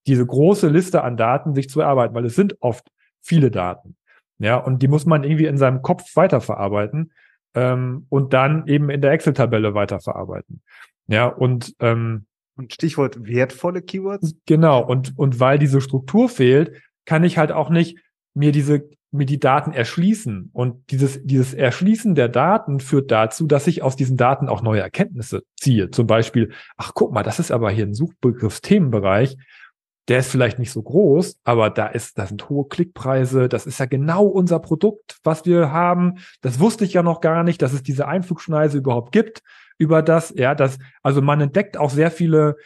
Diese 0.07 0.25
große 0.25 0.67
Liste 0.67 1.03
an 1.03 1.17
Daten 1.17 1.53
sich 1.53 1.69
zu 1.69 1.81
erarbeiten, 1.81 2.15
weil 2.15 2.25
es 2.25 2.35
sind 2.35 2.55
oft 2.61 2.89
viele 3.21 3.51
Daten. 3.51 3.95
Ja, 4.37 4.55
und 4.57 4.81
die 4.81 4.87
muss 4.87 5.05
man 5.05 5.23
irgendwie 5.23 5.45
in 5.45 5.57
seinem 5.57 5.81
Kopf 5.81 6.15
weiterverarbeiten 6.15 7.11
ähm, 7.53 8.05
und 8.09 8.33
dann 8.33 8.67
eben 8.67 8.89
in 8.89 9.01
der 9.01 9.11
Excel-Tabelle 9.11 9.73
weiterverarbeiten. 9.73 10.61
Ja, 11.07 11.27
und 11.27 11.75
ähm, 11.79 12.25
und 12.59 12.73
Stichwort 12.73 13.25
wertvolle 13.25 13.81
Keywords. 13.81 14.35
Genau. 14.45 14.85
Und, 14.85 15.17
und 15.17 15.39
weil 15.39 15.57
diese 15.57 15.79
Struktur 15.79 16.27
fehlt, 16.27 16.73
kann 17.05 17.23
ich 17.23 17.37
halt 17.37 17.53
auch 17.53 17.69
nicht 17.69 17.97
mir 18.33 18.51
diese, 18.51 18.89
mir 19.11 19.25
die 19.25 19.39
Daten 19.39 19.71
erschließen. 19.71 20.49
Und 20.51 20.91
dieses, 20.91 21.21
dieses 21.23 21.53
Erschließen 21.53 22.15
der 22.15 22.27
Daten 22.27 22.81
führt 22.81 23.11
dazu, 23.11 23.47
dass 23.47 23.65
ich 23.65 23.81
aus 23.81 23.95
diesen 23.95 24.17
Daten 24.17 24.49
auch 24.49 24.61
neue 24.61 24.81
Erkenntnisse 24.81 25.43
ziehe. 25.55 25.89
Zum 25.89 26.05
Beispiel, 26.05 26.51
ach, 26.75 26.91
guck 26.93 27.13
mal, 27.13 27.23
das 27.23 27.39
ist 27.39 27.49
aber 27.49 27.71
hier 27.71 27.85
ein 27.85 27.93
Suchbegriffsthemenbereich. 27.93 29.37
Der 30.09 30.19
ist 30.19 30.31
vielleicht 30.31 30.57
nicht 30.57 30.71
so 30.71 30.81
groß, 30.81 31.37
aber 31.43 31.69
da 31.69 31.85
ist, 31.85 32.17
da 32.17 32.25
sind 32.25 32.49
hohe 32.49 32.67
Klickpreise. 32.67 33.47
Das 33.47 33.67
ist 33.67 33.79
ja 33.79 33.85
genau 33.85 34.25
unser 34.25 34.59
Produkt, 34.59 35.19
was 35.23 35.45
wir 35.45 35.71
haben. 35.71 36.15
Das 36.41 36.59
wusste 36.59 36.83
ich 36.83 36.93
ja 36.93 37.03
noch 37.03 37.21
gar 37.21 37.43
nicht, 37.43 37.61
dass 37.61 37.73
es 37.73 37.83
diese 37.83 38.07
Einflugschneise 38.07 38.79
überhaupt 38.79 39.11
gibt 39.11 39.43
über 39.77 40.01
das, 40.01 40.33
ja, 40.35 40.55
das, 40.55 40.77
also 41.03 41.21
man 41.21 41.39
entdeckt 41.41 41.77
auch 41.77 41.91
sehr 41.91 42.11
viele, 42.11 42.57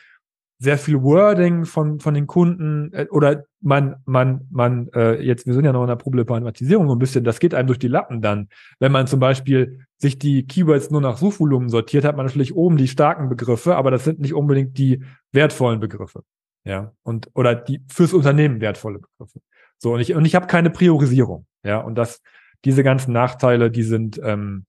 sehr 0.58 0.78
viel 0.78 1.04
Wording 1.04 1.66
von, 1.66 2.00
von 2.00 2.14
den 2.14 2.28
Kunden 2.28 2.92
äh, 2.94 3.08
oder 3.12 3.44
man, 3.62 3.98
man, 4.06 4.48
man, 4.50 4.88
äh, 4.96 5.22
jetzt, 5.22 5.46
wir 5.46 5.54
sind 5.54 5.66
ja 5.66 5.74
noch 5.74 5.84
in 5.84 5.90
der 5.90 5.96
Problematisierung 5.98 6.88
so 6.88 6.96
ein 6.96 7.00
bisschen, 7.00 7.24
das 7.24 7.40
geht 7.40 7.54
einem 7.54 7.68
durch 7.68 7.80
die 7.80 7.90
Lappen 7.90 8.22
dann. 8.22 8.48
Wenn 8.80 8.92
man 8.92 9.06
zum 9.06 9.20
Beispiel 9.20 9.86
sich 9.98 10.18
die 10.18 10.48
Keywords 10.48 10.90
nur 10.90 11.02
nach 11.02 11.18
Suchvolumen 11.18 11.70
sortiert, 11.70 12.06
hat 12.06 12.16
man 12.16 12.26
natürlich 12.26 12.56
oben 12.56 12.78
die 12.78 12.88
starken 12.88 13.30
Begriffe, 13.30 13.76
aber 13.76 13.92
das 13.92 14.06
sind 14.06 14.20
nicht 14.20 14.34
unbedingt 14.34 14.78
die 14.78 15.04
wertvollen 15.34 15.82
Begriffe. 15.82 16.24
Ja, 16.66 16.94
und, 17.04 17.30
oder 17.34 17.56
die 17.56 17.84
fürs 17.90 18.14
Unternehmen 18.14 18.62
wertvolle 18.62 19.00
Begriffe. 19.00 19.42
So, 19.78 19.94
und 19.94 20.00
ich, 20.00 20.16
und 20.16 20.26
ich 20.26 20.36
habe 20.36 20.48
keine 20.48 20.70
Priorisierung. 20.70 21.46
Ja, 21.64 21.80
und 21.80 21.96
das, 21.96 22.22
diese 22.64 22.84
ganzen 22.84 23.12
Nachteile, 23.12 23.70
die 23.70 23.84
sind, 23.84 24.20
ähm, 24.24 24.66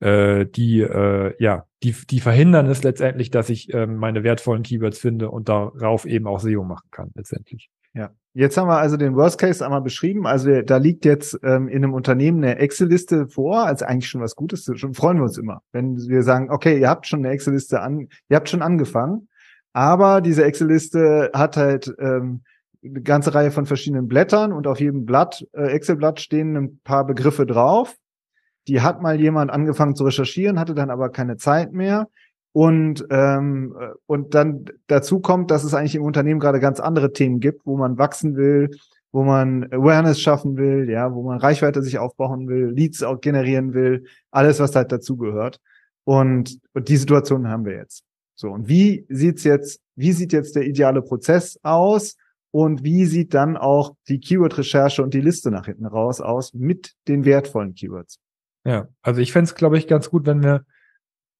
äh, 0.00 0.46
die, 0.46 0.80
äh, 0.80 1.34
ja, 1.38 1.66
die, 1.82 1.94
die 2.08 2.20
verhindern 2.20 2.66
es 2.66 2.82
letztendlich, 2.82 3.30
dass 3.30 3.50
ich 3.50 3.72
äh, 3.74 3.86
meine 3.86 4.24
wertvollen 4.24 4.62
Keywords 4.62 4.98
finde 4.98 5.30
und 5.30 5.48
darauf 5.48 6.06
eben 6.06 6.26
auch 6.26 6.40
SEO 6.40 6.64
machen 6.64 6.88
kann, 6.90 7.10
letztendlich. 7.14 7.68
Ja, 7.92 8.10
jetzt 8.32 8.56
haben 8.56 8.68
wir 8.68 8.78
also 8.78 8.96
den 8.96 9.14
Worst 9.14 9.38
Case 9.38 9.64
einmal 9.64 9.82
beschrieben. 9.82 10.26
Also 10.26 10.62
da 10.62 10.78
liegt 10.78 11.04
jetzt 11.04 11.38
ähm, 11.44 11.68
in 11.68 11.84
einem 11.84 11.94
Unternehmen 11.94 12.42
eine 12.42 12.58
Excel-Liste 12.58 13.28
vor, 13.28 13.64
also 13.66 13.84
eigentlich 13.84 14.08
schon 14.08 14.20
was 14.20 14.34
Gutes. 14.34 14.68
Schon 14.74 14.94
freuen 14.94 15.18
wir 15.18 15.24
uns 15.24 15.38
immer, 15.38 15.62
wenn 15.72 15.96
wir 15.96 16.22
sagen, 16.22 16.50
okay, 16.50 16.80
ihr 16.80 16.88
habt 16.88 17.06
schon 17.06 17.20
eine 17.20 17.30
Excel-Liste 17.30 17.80
an, 17.80 18.08
ihr 18.28 18.36
habt 18.36 18.48
schon 18.48 18.62
angefangen, 18.62 19.28
aber 19.74 20.22
diese 20.22 20.44
Excel-Liste 20.44 21.30
hat 21.34 21.58
halt 21.58 21.94
ähm, 21.98 22.42
eine 22.82 23.02
ganze 23.02 23.34
Reihe 23.34 23.50
von 23.50 23.66
verschiedenen 23.66 24.08
Blättern 24.08 24.52
und 24.52 24.66
auf 24.66 24.80
jedem 24.80 25.04
Blatt, 25.04 25.46
äh, 25.52 25.66
Excel-Blatt 25.72 26.20
stehen 26.20 26.56
ein 26.56 26.80
paar 26.82 27.06
Begriffe 27.06 27.44
drauf 27.44 27.94
die 28.68 28.80
hat 28.80 29.02
mal 29.02 29.20
jemand 29.20 29.50
angefangen 29.50 29.94
zu 29.94 30.04
recherchieren, 30.04 30.58
hatte 30.58 30.74
dann 30.74 30.90
aber 30.90 31.10
keine 31.10 31.36
Zeit 31.36 31.72
mehr. 31.72 32.08
Und, 32.52 33.04
ähm, 33.10 33.74
und 34.06 34.34
dann 34.34 34.66
dazu 34.86 35.20
kommt, 35.20 35.50
dass 35.50 35.64
es 35.64 35.74
eigentlich 35.74 35.96
im 35.96 36.04
Unternehmen 36.04 36.40
gerade 36.40 36.60
ganz 36.60 36.78
andere 36.78 37.12
Themen 37.12 37.40
gibt, 37.40 37.66
wo 37.66 37.76
man 37.76 37.98
wachsen 37.98 38.36
will, 38.36 38.70
wo 39.10 39.24
man 39.24 39.64
Awareness 39.72 40.20
schaffen 40.20 40.56
will, 40.56 40.88
ja, 40.88 41.12
wo 41.12 41.22
man 41.24 41.38
Reichweite 41.38 41.82
sich 41.82 41.98
aufbauen 41.98 42.48
will, 42.48 42.70
Leads 42.70 43.02
auch 43.02 43.20
generieren 43.20 43.74
will, 43.74 44.04
alles, 44.30 44.60
was 44.60 44.76
halt 44.76 44.92
dazu 44.92 45.16
gehört. 45.16 45.60
Und, 46.04 46.58
und 46.74 46.88
die 46.88 46.96
Situation 46.96 47.48
haben 47.48 47.64
wir 47.64 47.74
jetzt. 47.74 48.04
So, 48.34 48.50
und 48.50 48.68
wie 48.68 49.06
sieht's 49.08 49.44
jetzt, 49.44 49.80
wie 49.96 50.12
sieht 50.12 50.32
jetzt 50.32 50.56
der 50.56 50.66
ideale 50.66 51.02
Prozess 51.02 51.58
aus? 51.62 52.16
Und 52.50 52.84
wie 52.84 53.04
sieht 53.06 53.34
dann 53.34 53.56
auch 53.56 53.96
die 54.06 54.20
Keyword-Recherche 54.20 55.02
und 55.02 55.12
die 55.12 55.20
Liste 55.20 55.50
nach 55.50 55.66
hinten 55.66 55.86
raus 55.86 56.20
aus 56.20 56.54
mit 56.54 56.92
den 57.08 57.24
wertvollen 57.24 57.74
Keywords? 57.74 58.20
Ja, 58.64 58.86
also 59.02 59.20
ich 59.20 59.32
fände 59.32 59.50
es, 59.50 59.56
glaube 59.56 59.76
ich, 59.76 59.88
ganz 59.88 60.08
gut, 60.08 60.24
wenn 60.24 60.42
wir 60.42 60.64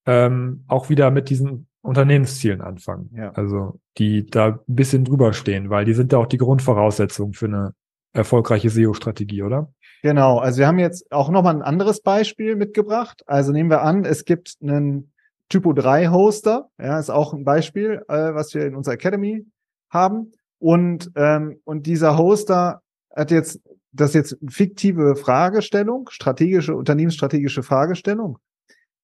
ähm, 0.07 0.65
auch 0.67 0.91
wieder 0.91 1.13
mit 1.13 1.31
diesen 1.31 1.69
Unternehmenszielen 1.83 2.61
anfangen. 2.61 3.11
Ja. 3.15 3.31
Also 3.31 3.79
die 3.99 4.27
da 4.27 4.47
ein 4.47 4.75
bisschen 4.75 5.05
drüber 5.05 5.33
stehen, 5.33 5.71
weil 5.71 5.85
die 5.85 5.95
sind 5.95 6.13
ja 6.13 6.19
auch 6.19 6.27
die 6.27 6.39
Grundvoraussetzung 6.39 7.33
für 7.33 7.47
eine 7.47 7.75
erfolgreiche 8.13 8.71
SEO-Strategie, 8.71 9.43
oder? 9.43 9.73
Genau, 10.03 10.39
also 10.39 10.59
wir 10.59 10.67
haben 10.67 10.79
jetzt 10.79 11.11
auch 11.11 11.31
nochmal 11.31 11.55
ein 11.55 11.63
anderes 11.63 12.03
Beispiel 12.03 12.57
mitgebracht. 12.57 13.23
Also 13.27 13.53
nehmen 13.53 13.71
wir 13.71 13.83
an, 13.83 14.05
es 14.05 14.25
gibt 14.25 14.57
einen 14.61 15.14
Typo 15.49 15.73
3 15.73 16.09
Hoster, 16.09 16.71
ja, 16.79 16.99
ist 16.99 17.11
auch 17.11 17.35
ein 17.35 17.45
Beispiel, 17.45 18.03
äh, 18.09 18.35
was 18.35 18.55
wir 18.55 18.67
in 18.67 18.75
unserer 18.75 18.95
Academy 18.95 19.47
haben. 19.91 20.33
Und, 20.59 21.11
ähm, 21.17 21.61
und 21.65 21.87
dieser 21.87 22.17
Hoster 22.17 22.81
hat 23.15 23.31
jetzt 23.31 23.61
das 23.95 24.11
ist 24.11 24.15
jetzt 24.15 24.39
fiktive 24.49 25.15
Fragestellung, 25.15 26.09
strategische, 26.11 26.75
unternehmensstrategische 26.75 27.63
Fragestellung. 27.63 28.39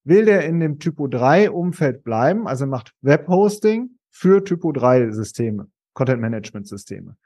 Will 0.04 0.24
der 0.24 0.44
in 0.44 0.58
dem 0.58 0.78
Typo 0.78 1.06
3 1.06 1.50
Umfeld 1.50 2.02
bleiben, 2.02 2.48
also 2.48 2.66
macht 2.66 2.92
Webhosting 3.00 3.90
für 4.10 4.42
Typo 4.42 4.72
3 4.72 5.12
Systeme, 5.12 5.68
Content 5.94 6.20
Management 6.20 6.66
Systeme. 6.66 7.16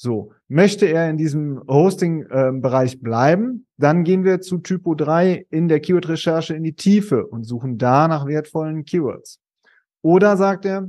So, 0.00 0.30
möchte 0.46 0.86
er 0.86 1.10
in 1.10 1.16
diesem 1.16 1.60
Hosting-Bereich 1.66 2.94
äh, 2.94 2.98
bleiben, 2.98 3.66
dann 3.78 4.04
gehen 4.04 4.22
wir 4.22 4.40
zu 4.40 4.58
Typo 4.58 4.94
3 4.94 5.48
in 5.50 5.66
der 5.66 5.80
Keyword-Recherche 5.80 6.54
in 6.54 6.62
die 6.62 6.74
Tiefe 6.74 7.26
und 7.26 7.42
suchen 7.42 7.78
da 7.78 8.06
nach 8.06 8.24
wertvollen 8.24 8.84
Keywords. 8.84 9.40
Oder 10.00 10.36
sagt 10.36 10.66
er, 10.66 10.88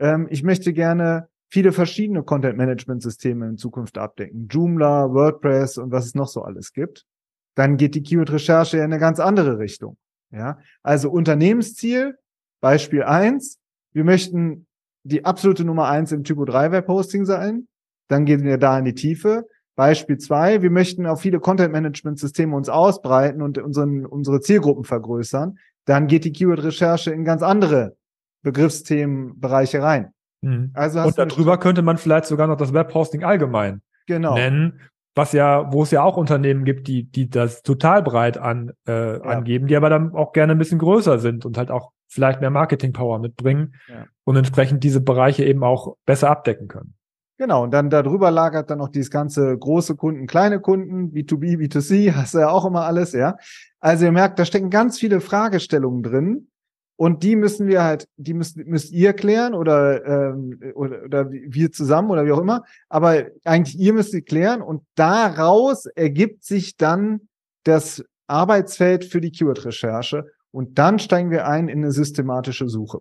ähm, 0.00 0.26
ich 0.30 0.42
möchte 0.42 0.72
gerne 0.72 1.28
viele 1.48 1.70
verschiedene 1.70 2.24
Content-Management-Systeme 2.24 3.46
in 3.46 3.56
Zukunft 3.56 3.96
abdecken. 3.98 4.48
Joomla, 4.48 5.14
WordPress 5.14 5.78
und 5.78 5.92
was 5.92 6.06
es 6.06 6.16
noch 6.16 6.26
so 6.26 6.42
alles 6.42 6.72
gibt. 6.72 7.06
Dann 7.54 7.76
geht 7.76 7.94
die 7.94 8.02
Keyword-Recherche 8.02 8.78
in 8.78 8.82
eine 8.82 8.98
ganz 8.98 9.20
andere 9.20 9.60
Richtung. 9.60 9.96
Ja, 10.32 10.58
also 10.82 11.08
Unternehmensziel, 11.12 12.18
Beispiel 12.60 13.04
eins: 13.04 13.60
Wir 13.92 14.02
möchten 14.02 14.66
die 15.04 15.24
absolute 15.24 15.64
Nummer 15.64 15.86
eins 15.86 16.10
im 16.10 16.24
Typo 16.24 16.44
3 16.44 16.72
Webhosting 16.72 17.24
sein. 17.26 17.68
Dann 18.10 18.24
gehen 18.24 18.42
wir 18.42 18.58
da 18.58 18.76
in 18.78 18.84
die 18.84 18.94
Tiefe. 18.94 19.46
Beispiel 19.76 20.18
zwei: 20.18 20.62
Wir 20.62 20.70
möchten 20.70 21.06
auf 21.06 21.20
viele 21.20 21.38
Content-Management-Systeme 21.38 22.54
uns 22.54 22.68
ausbreiten 22.68 23.40
und 23.40 23.56
unseren, 23.58 24.04
unsere 24.04 24.40
Zielgruppen 24.40 24.84
vergrößern. 24.84 25.58
Dann 25.84 26.08
geht 26.08 26.24
die 26.24 26.32
Keyword-Recherche 26.32 27.12
in 27.12 27.24
ganz 27.24 27.42
andere 27.42 27.96
Begriffsthemenbereiche 28.42 29.80
rein. 29.80 30.12
Mhm. 30.42 30.70
Also 30.74 31.00
und 31.00 31.16
darüber 31.16 31.58
könnte 31.58 31.82
man 31.82 31.98
vielleicht 31.98 32.26
sogar 32.26 32.48
noch 32.48 32.56
das 32.56 32.72
Webhosting 32.72 33.22
allgemein 33.22 33.80
genau. 34.06 34.34
nennen, 34.34 34.80
was 35.14 35.32
ja, 35.32 35.72
wo 35.72 35.84
es 35.84 35.92
ja 35.92 36.02
auch 36.02 36.16
Unternehmen 36.16 36.64
gibt, 36.64 36.88
die, 36.88 37.04
die 37.04 37.30
das 37.30 37.62
total 37.62 38.02
breit 38.02 38.38
an, 38.38 38.72
äh, 38.88 39.18
ja. 39.18 39.20
angeben, 39.20 39.68
die 39.68 39.76
aber 39.76 39.88
dann 39.88 40.14
auch 40.14 40.32
gerne 40.32 40.52
ein 40.52 40.58
bisschen 40.58 40.78
größer 40.78 41.18
sind 41.18 41.46
und 41.46 41.56
halt 41.56 41.70
auch 41.70 41.92
vielleicht 42.08 42.40
mehr 42.40 42.50
Marketing-Power 42.50 43.20
mitbringen 43.20 43.74
ja. 43.88 44.06
und 44.24 44.36
entsprechend 44.36 44.82
diese 44.82 45.00
Bereiche 45.00 45.44
eben 45.44 45.62
auch 45.62 45.96
besser 46.06 46.28
abdecken 46.28 46.66
können. 46.66 46.94
Genau, 47.40 47.64
und 47.64 47.70
dann 47.70 47.88
darüber 47.88 48.30
lagert 48.30 48.68
dann 48.68 48.76
noch 48.76 48.90
dieses 48.90 49.10
ganze 49.10 49.56
große 49.56 49.96
Kunden, 49.96 50.26
kleine 50.26 50.60
Kunden, 50.60 51.10
B2B, 51.14 51.56
B2C, 51.56 52.12
hast 52.14 52.34
du 52.34 52.40
ja 52.40 52.50
auch 52.50 52.66
immer 52.66 52.84
alles, 52.84 53.14
ja. 53.14 53.38
Also 53.80 54.04
ihr 54.04 54.12
merkt, 54.12 54.38
da 54.38 54.44
stecken 54.44 54.68
ganz 54.68 54.98
viele 54.98 55.22
Fragestellungen 55.22 56.02
drin, 56.02 56.48
und 56.96 57.22
die 57.22 57.36
müssen 57.36 57.66
wir 57.66 57.82
halt, 57.82 58.10
die 58.18 58.34
müsst, 58.34 58.58
müsst 58.58 58.92
ihr 58.92 59.14
klären 59.14 59.54
oder, 59.54 60.04
ähm, 60.04 60.60
oder, 60.74 61.02
oder 61.02 61.30
wir 61.30 61.72
zusammen 61.72 62.10
oder 62.10 62.26
wie 62.26 62.32
auch 62.32 62.42
immer. 62.42 62.62
Aber 62.90 63.24
eigentlich 63.46 63.78
ihr 63.78 63.94
müsst 63.94 64.10
sie 64.10 64.20
klären 64.20 64.60
und 64.60 64.82
daraus 64.96 65.86
ergibt 65.86 66.44
sich 66.44 66.76
dann 66.76 67.22
das 67.64 68.04
Arbeitsfeld 68.26 69.06
für 69.06 69.22
die 69.22 69.30
Keyword-Recherche. 69.30 70.26
Und 70.50 70.78
dann 70.78 70.98
steigen 70.98 71.30
wir 71.30 71.48
ein 71.48 71.68
in 71.68 71.78
eine 71.78 71.92
systematische 71.92 72.68
Suche. 72.68 72.98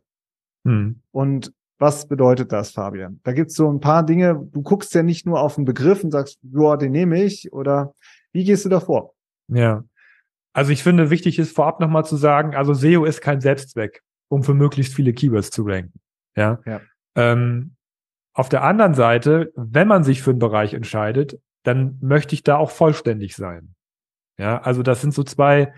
Hm. 0.64 1.02
Und 1.12 1.52
was 1.80 2.08
bedeutet 2.08 2.52
das, 2.52 2.72
Fabian? 2.72 3.20
Da 3.24 3.32
gibt's 3.32 3.56
so 3.56 3.72
ein 3.72 3.80
paar 3.80 4.06
Dinge. 4.06 4.36
Du 4.52 4.62
guckst 4.62 4.94
ja 4.94 5.02
nicht 5.02 5.26
nur 5.26 5.40
auf 5.40 5.58
einen 5.58 5.66
Begriff 5.66 6.04
und 6.04 6.12
sagst, 6.12 6.38
boah, 6.44 6.78
den 6.78 6.92
nehme 6.92 7.24
ich. 7.24 7.52
Oder 7.54 7.94
wie 8.34 8.44
gehst 8.44 8.66
du 8.66 8.70
da 8.70 8.80
vor? 8.80 9.16
Ja, 9.48 9.84
also 10.54 10.72
ich 10.72 10.84
finde, 10.84 11.10
wichtig 11.10 11.40
ist 11.40 11.56
vorab 11.56 11.80
nochmal 11.80 12.06
zu 12.06 12.18
sagen, 12.18 12.56
also 12.56 12.74
SEO 12.74 13.06
ist 13.06 13.22
kein 13.22 13.42
Selbstzweck, 13.42 14.02
um 14.28 14.44
für 14.44 14.54
möglichst 14.54 14.94
viele 14.94 15.14
Keywords 15.14 15.52
zu 15.52 15.64
ranken. 15.64 16.00
Ja. 16.36 16.60
ja. 16.66 16.82
Ähm, 17.16 17.76
auf 18.34 18.50
der 18.50 18.64
anderen 18.64 18.94
Seite, 18.94 19.52
wenn 19.56 19.88
man 19.88 20.04
sich 20.04 20.22
für 20.22 20.32
einen 20.32 20.40
Bereich 20.40 20.74
entscheidet, 20.74 21.40
dann 21.64 21.98
möchte 22.02 22.36
ich 22.36 22.44
da 22.44 22.58
auch 22.58 22.72
vollständig 22.72 23.36
sein. 23.36 23.76
Ja, 24.38 24.62
also 24.62 24.84
das 24.84 25.02
sind 25.02 25.14
so 25.14 25.24
zwei, 25.24 25.74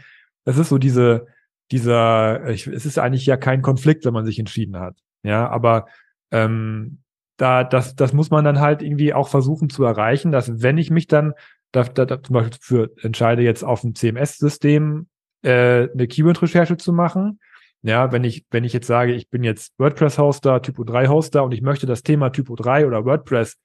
das 0.45 0.57
ist 0.57 0.69
so 0.69 0.77
diese, 0.77 1.27
dieser, 1.71 2.47
ich, 2.49 2.67
es 2.67 2.85
ist 2.85 2.99
eigentlich 2.99 3.25
ja 3.25 3.37
kein 3.37 3.61
Konflikt, 3.61 4.05
wenn 4.05 4.13
man 4.13 4.25
sich 4.25 4.39
entschieden 4.39 4.79
hat. 4.79 4.97
Ja, 5.23 5.49
aber 5.49 5.87
ähm, 6.31 6.99
da, 7.37 7.63
das, 7.63 7.95
das 7.95 8.13
muss 8.13 8.29
man 8.29 8.45
dann 8.45 8.59
halt 8.59 8.81
irgendwie 8.81 9.13
auch 9.13 9.27
versuchen 9.27 9.69
zu 9.69 9.83
erreichen, 9.83 10.31
dass 10.31 10.61
wenn 10.61 10.77
ich 10.77 10.91
mich 10.91 11.07
dann 11.07 11.33
da, 11.71 11.83
da, 11.83 12.05
da 12.05 12.21
zum 12.21 12.33
Beispiel 12.33 12.59
für 12.61 12.91
entscheide 13.01 13.41
jetzt 13.41 13.63
auf 13.63 13.81
dem 13.81 13.95
CMS-System 13.95 15.07
äh, 15.43 15.89
eine 15.91 16.07
Keyword-Recherche 16.07 16.77
zu 16.77 16.93
machen, 16.93 17.39
ja, 17.83 18.11
wenn 18.11 18.23
ich, 18.23 18.45
wenn 18.51 18.63
ich 18.63 18.73
jetzt 18.73 18.87
sage, 18.87 19.13
ich 19.13 19.29
bin 19.29 19.43
jetzt 19.43 19.73
WordPress-Hoster, 19.79 20.61
Typo 20.61 20.83
3-Hoster 20.83 21.43
und 21.43 21.51
ich 21.51 21.61
möchte 21.61 21.87
das 21.87 22.03
Thema 22.03 22.29
Typo 22.29 22.55
3 22.55 22.85
oder 22.85 23.05
WordPress 23.05 23.57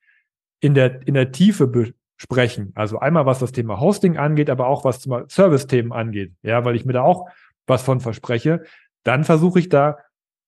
in 0.60 0.74
der, 0.74 1.06
in 1.06 1.14
der 1.14 1.32
Tiefe 1.32 1.66
besprechen. 1.66 2.72
Also 2.74 2.98
einmal, 2.98 3.26
was 3.26 3.40
das 3.40 3.52
Thema 3.52 3.78
Hosting 3.78 4.16
angeht, 4.16 4.48
aber 4.48 4.68
auch 4.68 4.84
was 4.84 5.00
zum 5.00 5.28
Service-Themen 5.28 5.92
angeht. 5.92 6.32
Ja, 6.42 6.64
weil 6.64 6.76
ich 6.76 6.86
mir 6.86 6.94
da 6.94 7.02
auch 7.02 7.28
was 7.66 7.82
von 7.82 8.00
verspreche. 8.00 8.62
Dann 9.02 9.24
versuche 9.24 9.58
ich 9.58 9.68
da 9.68 9.98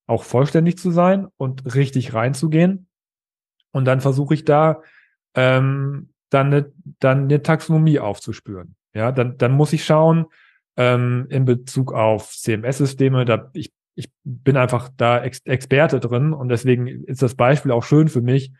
auch 0.09 0.23
vollständig 0.23 0.77
zu 0.77 0.91
sein 0.91 1.27
und 1.37 1.75
richtig 1.75 2.13
reinzugehen. 2.13 2.87
Und 3.71 3.85
dann 3.85 4.01
versuche 4.01 4.33
ich 4.33 4.45
da 4.45 4.81
ähm, 5.35 6.09
dann 6.29 6.47
eine, 6.47 6.71
dann 6.99 7.23
eine 7.23 7.41
Taxonomie 7.41 7.99
aufzuspüren. 7.99 8.75
Ja, 8.93 9.11
dann, 9.11 9.37
dann 9.37 9.51
muss 9.51 9.73
ich 9.73 9.85
schauen, 9.85 10.25
ähm, 10.77 11.27
in 11.29 11.45
Bezug 11.45 11.93
auf 11.93 12.31
CMS-Systeme. 12.31 13.25
Da 13.25 13.49
ich, 13.53 13.71
ich 13.95 14.09
bin 14.23 14.57
einfach 14.57 14.89
da 14.97 15.21
Ex 15.23 15.39
Experte 15.45 15.99
drin 15.99 16.33
und 16.33 16.49
deswegen 16.49 16.87
ist 16.87 17.21
das 17.21 17.35
Beispiel 17.35 17.71
auch 17.71 17.83
schön 17.83 18.07
für 18.07 18.21
mich. 18.21 18.51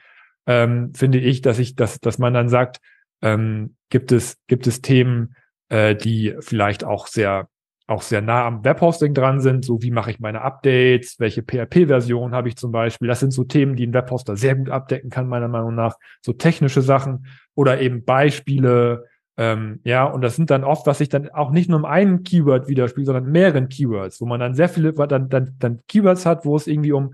Ähm, 0.45 0.93
finde 0.93 1.19
ich, 1.19 1.41
dass 1.41 1.59
ich, 1.59 1.75
dass, 1.75 1.99
dass 1.99 2.19
man 2.19 2.33
dann 2.33 2.49
sagt, 2.49 2.79
ähm, 3.21 3.75
gibt 3.89 4.11
es 4.11 4.37
gibt 4.47 4.67
es 4.67 4.81
Themen, 4.81 5.35
äh, 5.69 5.95
die 5.95 6.35
vielleicht 6.39 6.83
auch 6.83 7.07
sehr 7.07 7.49
auch 7.89 8.01
sehr 8.01 8.21
nah 8.21 8.45
am 8.45 8.63
Webhosting 8.63 9.13
dran 9.13 9.41
sind, 9.41 9.65
so 9.65 9.81
wie 9.81 9.91
mache 9.91 10.11
ich 10.11 10.19
meine 10.19 10.41
Updates, 10.41 11.19
welche 11.19 11.41
PHP-Version 11.41 12.33
habe 12.33 12.47
ich 12.47 12.55
zum 12.55 12.71
Beispiel. 12.71 13.07
Das 13.07 13.19
sind 13.19 13.31
so 13.31 13.43
Themen, 13.43 13.75
die 13.75 13.87
ein 13.87 13.93
Webhoster 13.93 14.37
sehr 14.37 14.55
gut 14.55 14.69
abdecken 14.69 15.09
kann, 15.09 15.27
meiner 15.27 15.47
Meinung 15.47 15.75
nach. 15.75 15.95
So 16.21 16.33
technische 16.33 16.81
Sachen 16.81 17.25
oder 17.55 17.81
eben 17.81 18.05
Beispiele, 18.05 19.05
ähm, 19.37 19.79
ja, 19.83 20.03
und 20.03 20.21
das 20.21 20.35
sind 20.35 20.51
dann 20.51 20.63
oft, 20.63 20.85
was 20.85 20.97
sich 20.99 21.09
dann 21.09 21.29
auch 21.29 21.51
nicht 21.51 21.69
nur 21.69 21.79
im 21.79 21.85
einen 21.85 22.23
Keyword 22.23 22.67
widerspiegelt, 22.67 23.07
sondern 23.07 23.31
mehreren 23.31 23.69
Keywords, 23.69 24.21
wo 24.21 24.25
man 24.25 24.39
dann 24.39 24.53
sehr 24.53 24.69
viele, 24.69 24.93
dann, 24.93 25.29
dann, 25.29 25.55
dann 25.57 25.79
Keywords 25.87 26.25
hat, 26.25 26.45
wo 26.45 26.55
es 26.57 26.67
irgendwie 26.67 26.91
um 26.91 27.13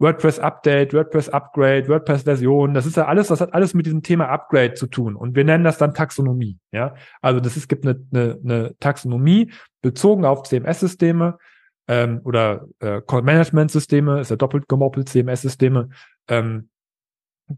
WordPress 0.00 0.38
Update, 0.38 0.94
WordPress 0.94 1.28
Upgrade, 1.28 1.86
WordPress 1.86 2.22
Version, 2.22 2.74
das 2.74 2.86
ist 2.86 2.96
ja 2.96 3.06
alles, 3.06 3.28
das 3.28 3.40
hat 3.40 3.54
alles 3.54 3.74
mit 3.74 3.86
diesem 3.86 4.02
Thema 4.02 4.28
Upgrade 4.28 4.74
zu 4.74 4.86
tun. 4.86 5.14
Und 5.14 5.36
wir 5.36 5.44
nennen 5.44 5.62
das 5.62 5.78
dann 5.78 5.94
Taxonomie, 5.94 6.58
ja. 6.72 6.94
Also 7.20 7.38
das 7.38 7.56
ist, 7.56 7.68
gibt 7.68 7.86
eine, 7.86 8.02
eine, 8.12 8.38
eine 8.42 8.74
Taxonomie 8.80 9.52
bezogen 9.82 10.24
auf 10.24 10.42
CMS-Systeme, 10.44 11.38
ähm, 11.86 12.20
oder 12.24 12.66
äh, 12.80 13.00
Management-Systeme, 13.10 14.20
ist 14.20 14.30
ja 14.30 14.36
doppelt 14.36 14.68
gemoppelt, 14.68 15.08
CMS-Systeme, 15.08 15.90
ähm, 16.28 16.70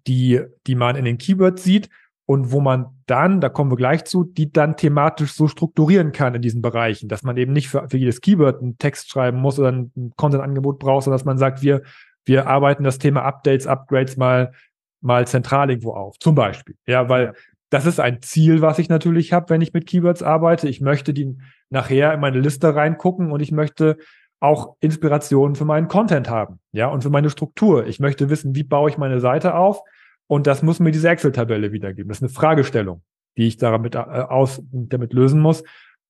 die, 0.06 0.40
die 0.66 0.74
man 0.74 0.96
in 0.96 1.04
den 1.04 1.18
Keywords 1.18 1.62
sieht 1.62 1.90
und 2.24 2.50
wo 2.50 2.60
man 2.60 2.86
dann, 3.06 3.40
da 3.40 3.50
kommen 3.50 3.70
wir 3.70 3.76
gleich 3.76 4.04
zu, 4.04 4.24
die 4.24 4.50
dann 4.50 4.76
thematisch 4.76 5.34
so 5.34 5.48
strukturieren 5.48 6.12
kann 6.12 6.34
in 6.34 6.42
diesen 6.42 6.62
Bereichen, 6.62 7.08
dass 7.08 7.22
man 7.22 7.36
eben 7.36 7.52
nicht 7.52 7.68
für, 7.68 7.88
für 7.88 7.98
jedes 7.98 8.20
Keyword 8.20 8.62
einen 8.62 8.78
Text 8.78 9.10
schreiben 9.10 9.38
muss 9.38 9.58
oder 9.58 9.70
ein 9.70 9.92
Content-Angebot 10.16 10.78
braucht, 10.78 11.04
sondern 11.04 11.18
dass 11.18 11.26
man 11.26 11.38
sagt, 11.38 11.62
wir, 11.62 11.82
wir 12.24 12.46
arbeiten 12.46 12.84
das 12.84 12.98
Thema 12.98 13.22
Updates, 13.22 13.66
Upgrades 13.66 14.16
mal, 14.16 14.52
mal 15.00 15.26
zentral 15.26 15.70
irgendwo 15.70 15.92
auf. 15.92 16.18
Zum 16.18 16.34
Beispiel. 16.34 16.76
Ja, 16.86 17.08
weil 17.08 17.34
das 17.70 17.86
ist 17.86 18.00
ein 18.00 18.20
Ziel, 18.20 18.60
was 18.60 18.78
ich 18.78 18.88
natürlich 18.88 19.32
habe, 19.32 19.48
wenn 19.50 19.62
ich 19.62 19.72
mit 19.72 19.86
Keywords 19.86 20.22
arbeite. 20.22 20.68
Ich 20.68 20.80
möchte 20.80 21.14
die 21.14 21.38
nachher 21.70 22.12
in 22.12 22.20
meine 22.20 22.38
Liste 22.38 22.74
reingucken 22.74 23.32
und 23.32 23.40
ich 23.40 23.50
möchte 23.50 23.96
auch 24.40 24.76
Inspirationen 24.80 25.54
für 25.54 25.64
meinen 25.64 25.88
Content 25.88 26.28
haben, 26.28 26.58
ja, 26.72 26.88
und 26.88 27.02
für 27.02 27.10
meine 27.10 27.30
Struktur. 27.30 27.86
Ich 27.86 28.00
möchte 28.00 28.28
wissen, 28.28 28.54
wie 28.56 28.64
baue 28.64 28.90
ich 28.90 28.98
meine 28.98 29.20
Seite 29.20 29.54
auf? 29.54 29.80
Und 30.26 30.46
das 30.46 30.62
muss 30.62 30.80
mir 30.80 30.90
diese 30.90 31.08
Excel-Tabelle 31.08 31.72
wiedergeben. 31.72 32.08
Das 32.08 32.18
ist 32.18 32.22
eine 32.22 32.32
Fragestellung, 32.32 33.02
die 33.36 33.46
ich 33.46 33.56
damit, 33.56 33.94
äh, 33.94 33.98
aus, 33.98 34.60
damit 34.70 35.12
lösen 35.12 35.40
muss. 35.40 35.62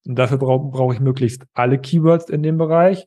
Und 0.07 0.17
dafür 0.19 0.39
brauche 0.39 0.71
brauch 0.71 0.93
ich 0.93 1.01
möglichst 1.01 1.45
alle 1.55 1.79
Keywords 1.79 2.31
in 2.31 2.43
dem 2.43 2.57
Bereich, 2.57 3.07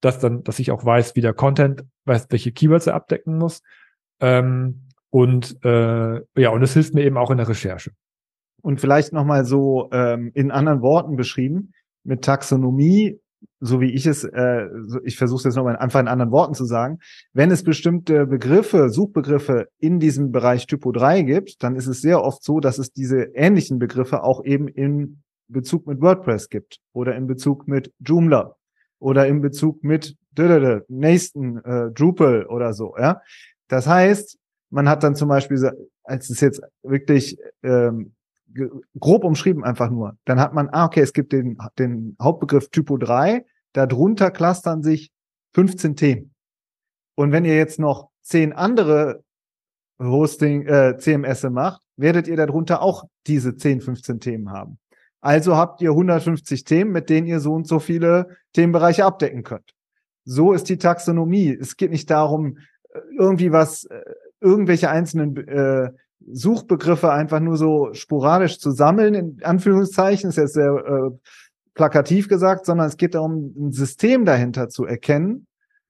dass 0.00 0.18
dann, 0.18 0.42
dass 0.42 0.58
ich 0.58 0.70
auch 0.70 0.84
weiß, 0.84 1.16
wie 1.16 1.20
der 1.20 1.34
Content, 1.34 1.84
weiß, 2.04 2.26
welche 2.30 2.52
Keywords 2.52 2.86
er 2.86 2.94
abdecken 2.94 3.38
muss. 3.38 3.62
Ähm, 4.20 4.88
und 5.10 5.56
äh, 5.64 6.20
ja, 6.36 6.50
und 6.50 6.62
es 6.62 6.74
hilft 6.74 6.94
mir 6.94 7.04
eben 7.04 7.16
auch 7.16 7.30
in 7.30 7.38
der 7.38 7.48
Recherche. 7.48 7.92
Und 8.62 8.80
vielleicht 8.80 9.12
nochmal 9.12 9.44
so 9.44 9.88
ähm, 9.92 10.30
in 10.34 10.50
anderen 10.50 10.80
Worten 10.80 11.16
beschrieben, 11.16 11.72
mit 12.02 12.22
Taxonomie 12.22 13.20
so 13.60 13.80
wie 13.80 13.92
ich 13.92 14.06
es, 14.06 14.24
äh, 14.24 14.66
ich 15.04 15.16
versuche 15.16 15.38
es 15.38 15.44
jetzt 15.44 15.56
nochmal 15.56 15.76
einfach 15.76 16.00
in 16.00 16.08
anderen 16.08 16.32
Worten 16.32 16.54
zu 16.54 16.64
sagen, 16.64 16.98
wenn 17.32 17.50
es 17.50 17.62
bestimmte 17.62 18.26
Begriffe, 18.26 18.90
Suchbegriffe 18.90 19.68
in 19.78 19.98
diesem 19.98 20.30
Bereich 20.30 20.66
Typo 20.66 20.92
3 20.92 21.22
gibt, 21.22 21.62
dann 21.62 21.76
ist 21.76 21.86
es 21.86 22.00
sehr 22.00 22.22
oft 22.22 22.42
so, 22.42 22.60
dass 22.60 22.78
es 22.78 22.92
diese 22.92 23.30
ähnlichen 23.34 23.78
Begriffe 23.78 24.22
auch 24.22 24.44
eben 24.44 24.68
in 24.68 25.22
Bezug 25.48 25.86
mit 25.86 26.00
WordPress 26.00 26.48
gibt 26.48 26.78
oder 26.92 27.14
in 27.14 27.26
Bezug 27.26 27.68
mit 27.68 27.92
Joomla 28.00 28.56
oder 29.04 29.26
in 29.26 29.42
Bezug 29.42 29.84
mit 29.84 30.16
nächsten 30.88 31.58
äh, 31.58 31.90
Drupal 31.92 32.46
oder 32.46 32.72
so, 32.72 32.96
ja. 32.98 33.20
Das 33.68 33.86
heißt, 33.86 34.38
man 34.70 34.88
hat 34.88 35.02
dann 35.02 35.14
zum 35.14 35.28
Beispiel, 35.28 35.58
als 36.04 36.30
es 36.30 36.40
jetzt 36.40 36.62
wirklich 36.82 37.38
ähm, 37.62 38.14
grob 38.98 39.24
umschrieben 39.24 39.62
einfach 39.62 39.90
nur. 39.90 40.16
Dann 40.24 40.40
hat 40.40 40.54
man, 40.54 40.70
ah, 40.70 40.86
okay, 40.86 41.00
es 41.00 41.12
gibt 41.12 41.32
den, 41.32 41.58
den 41.78 42.16
Hauptbegriff 42.20 42.70
Typo 42.70 42.96
3, 42.96 43.44
darunter 43.74 44.30
clustern 44.30 44.82
sich 44.82 45.12
15 45.52 45.96
Themen. 45.96 46.34
Und 47.14 47.30
wenn 47.30 47.44
ihr 47.44 47.56
jetzt 47.56 47.78
noch 47.78 48.08
zehn 48.22 48.54
andere 48.54 49.22
Hosting, 50.00 50.66
äh, 50.66 50.96
CMS 50.96 51.42
macht, 51.44 51.82
werdet 51.96 52.26
ihr 52.26 52.36
darunter 52.36 52.80
auch 52.80 53.04
diese 53.26 53.54
10, 53.54 53.82
15 53.82 54.20
Themen 54.20 54.50
haben. 54.50 54.78
Also 55.24 55.56
habt 55.56 55.80
ihr 55.80 55.88
150 55.88 56.64
Themen, 56.64 56.92
mit 56.92 57.08
denen 57.08 57.26
ihr 57.26 57.40
so 57.40 57.54
und 57.54 57.66
so 57.66 57.78
viele 57.78 58.36
Themenbereiche 58.52 59.06
abdecken 59.06 59.42
könnt. 59.42 59.72
So 60.26 60.52
ist 60.52 60.68
die 60.68 60.76
Taxonomie. 60.76 61.56
Es 61.58 61.78
geht 61.78 61.90
nicht 61.90 62.10
darum, 62.10 62.58
äh, 62.90 63.00
irgendwie 63.18 63.50
was, 63.50 63.84
äh, 63.84 64.02
irgendwelche 64.42 64.90
einzelnen 64.90 65.34
äh, 65.48 65.90
Suchbegriffe 66.30 67.10
einfach 67.10 67.40
nur 67.40 67.56
so 67.56 67.94
sporadisch 67.94 68.58
zu 68.58 68.72
sammeln, 68.72 69.14
in 69.14 69.40
Anführungszeichen, 69.42 70.28
ist 70.28 70.36
jetzt 70.36 70.52
sehr 70.52 70.74
äh, 70.74 71.10
plakativ 71.72 72.28
gesagt, 72.28 72.66
sondern 72.66 72.86
es 72.86 72.98
geht 72.98 73.14
darum, 73.14 73.54
ein 73.56 73.72
System 73.72 74.26
dahinter 74.26 74.68
zu 74.68 74.84
erkennen, 74.84 75.46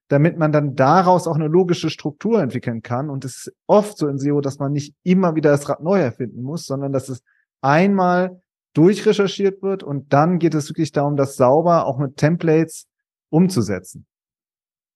damit 0.06 0.38
man 0.38 0.52
dann 0.52 0.76
daraus 0.76 1.26
auch 1.26 1.34
eine 1.34 1.48
logische 1.48 1.90
Struktur 1.90 2.40
entwickeln 2.40 2.82
kann. 2.82 3.10
Und 3.10 3.24
es 3.24 3.48
ist 3.48 3.52
oft 3.66 3.98
so 3.98 4.06
in 4.06 4.16
SEO, 4.16 4.40
dass 4.40 4.60
man 4.60 4.70
nicht 4.70 4.94
immer 5.02 5.34
wieder 5.34 5.50
das 5.50 5.68
Rad 5.68 5.82
neu 5.82 5.98
erfinden 5.98 6.42
muss, 6.42 6.66
sondern 6.66 6.92
dass 6.92 7.08
es 7.08 7.24
einmal 7.62 8.40
durchrecherchiert 8.74 9.62
wird 9.62 9.82
und 9.82 10.12
dann 10.12 10.38
geht 10.38 10.54
es 10.54 10.68
wirklich 10.68 10.92
darum, 10.92 11.16
das 11.16 11.37
sauber 11.37 11.87
auch 11.87 11.98
mit 11.98 12.16
Templates 12.16 12.88
umzusetzen. 13.30 14.06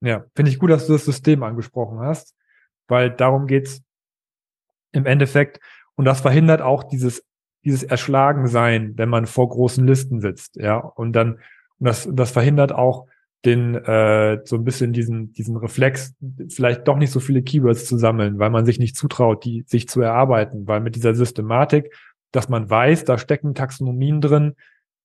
Ja, 0.00 0.24
finde 0.34 0.50
ich 0.50 0.58
gut, 0.58 0.70
dass 0.70 0.86
du 0.86 0.92
das 0.92 1.04
System 1.04 1.42
angesprochen 1.42 2.00
hast, 2.00 2.34
weil 2.86 3.10
darum 3.10 3.46
geht's 3.46 3.82
im 4.92 5.06
Endeffekt. 5.06 5.60
Und 5.96 6.04
das 6.04 6.20
verhindert 6.20 6.62
auch 6.62 6.84
dieses, 6.84 7.24
dieses 7.64 7.82
Erschlagensein, 7.82 8.92
wenn 8.96 9.08
man 9.08 9.26
vor 9.26 9.48
großen 9.48 9.86
Listen 9.86 10.20
sitzt, 10.20 10.56
ja. 10.56 10.76
Und 10.76 11.12
dann, 11.14 11.34
und 11.78 11.86
das, 11.86 12.08
das 12.12 12.30
verhindert 12.30 12.72
auch 12.72 13.06
den, 13.44 13.74
äh, 13.74 14.40
so 14.44 14.56
ein 14.56 14.64
bisschen 14.64 14.92
diesen, 14.92 15.32
diesen 15.32 15.56
Reflex, 15.56 16.14
vielleicht 16.48 16.86
doch 16.88 16.96
nicht 16.96 17.10
so 17.10 17.20
viele 17.20 17.42
Keywords 17.42 17.86
zu 17.86 17.96
sammeln, 17.96 18.38
weil 18.38 18.50
man 18.50 18.66
sich 18.66 18.78
nicht 18.78 18.96
zutraut, 18.96 19.44
die 19.44 19.64
sich 19.66 19.88
zu 19.88 20.00
erarbeiten, 20.00 20.66
weil 20.66 20.80
mit 20.80 20.96
dieser 20.96 21.14
Systematik, 21.14 21.92
dass 22.32 22.48
man 22.48 22.68
weiß, 22.68 23.04
da 23.04 23.18
stecken 23.18 23.54
Taxonomien 23.54 24.20
drin, 24.20 24.54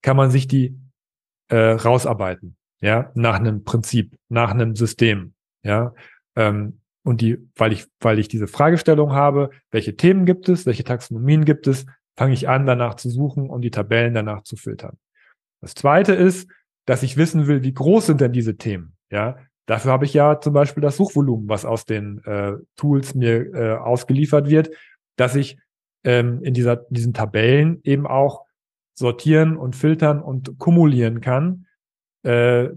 kann 0.01 0.17
man 0.17 0.31
sich 0.31 0.47
die 0.47 0.77
äh, 1.49 1.71
rausarbeiten, 1.71 2.57
ja, 2.81 3.11
nach 3.15 3.35
einem 3.35 3.63
Prinzip, 3.63 4.17
nach 4.29 4.51
einem 4.51 4.75
System, 4.75 5.33
ja. 5.63 5.93
Ähm, 6.35 6.79
und 7.05 7.19
die, 7.19 7.37
weil 7.55 7.73
ich, 7.73 7.85
weil 7.99 8.17
ich 8.17 8.29
diese 8.29 8.47
Fragestellung 8.47 9.11
habe, 9.11 9.49
welche 9.71 9.97
Themen 9.97 10.25
gibt 10.25 10.47
es, 10.47 10.65
welche 10.65 10.85
Taxonomien 10.85 11.43
gibt 11.43 11.67
es, 11.67 11.85
fange 12.17 12.33
ich 12.33 12.47
an, 12.47 12.65
danach 12.65 12.95
zu 12.95 13.09
suchen 13.09 13.49
und 13.49 13.61
die 13.61 13.71
Tabellen 13.71 14.13
danach 14.13 14.43
zu 14.43 14.55
filtern. 14.55 14.97
Das 15.61 15.75
zweite 15.75 16.13
ist, 16.13 16.49
dass 16.85 17.03
ich 17.03 17.17
wissen 17.17 17.47
will, 17.47 17.63
wie 17.63 17.73
groß 17.73 18.07
sind 18.07 18.21
denn 18.21 18.33
diese 18.33 18.57
Themen? 18.57 18.95
Ja, 19.09 19.37
dafür 19.65 19.91
habe 19.91 20.05
ich 20.05 20.13
ja 20.13 20.39
zum 20.39 20.53
Beispiel 20.53 20.81
das 20.81 20.97
Suchvolumen, 20.97 21.47
was 21.49 21.65
aus 21.65 21.85
den 21.85 22.23
äh, 22.25 22.53
Tools 22.75 23.15
mir 23.15 23.53
äh, 23.53 23.75
ausgeliefert 23.75 24.49
wird, 24.49 24.69
dass 25.15 25.35
ich 25.35 25.57
ähm, 26.03 26.41
in 26.43 26.53
dieser, 26.53 26.77
diesen 26.89 27.13
Tabellen 27.13 27.79
eben 27.83 28.07
auch 28.07 28.45
sortieren 28.93 29.57
und 29.57 29.75
filtern 29.75 30.21
und 30.21 30.59
kumulieren 30.59 31.21
kann 31.21 31.65
äh, 32.23 32.69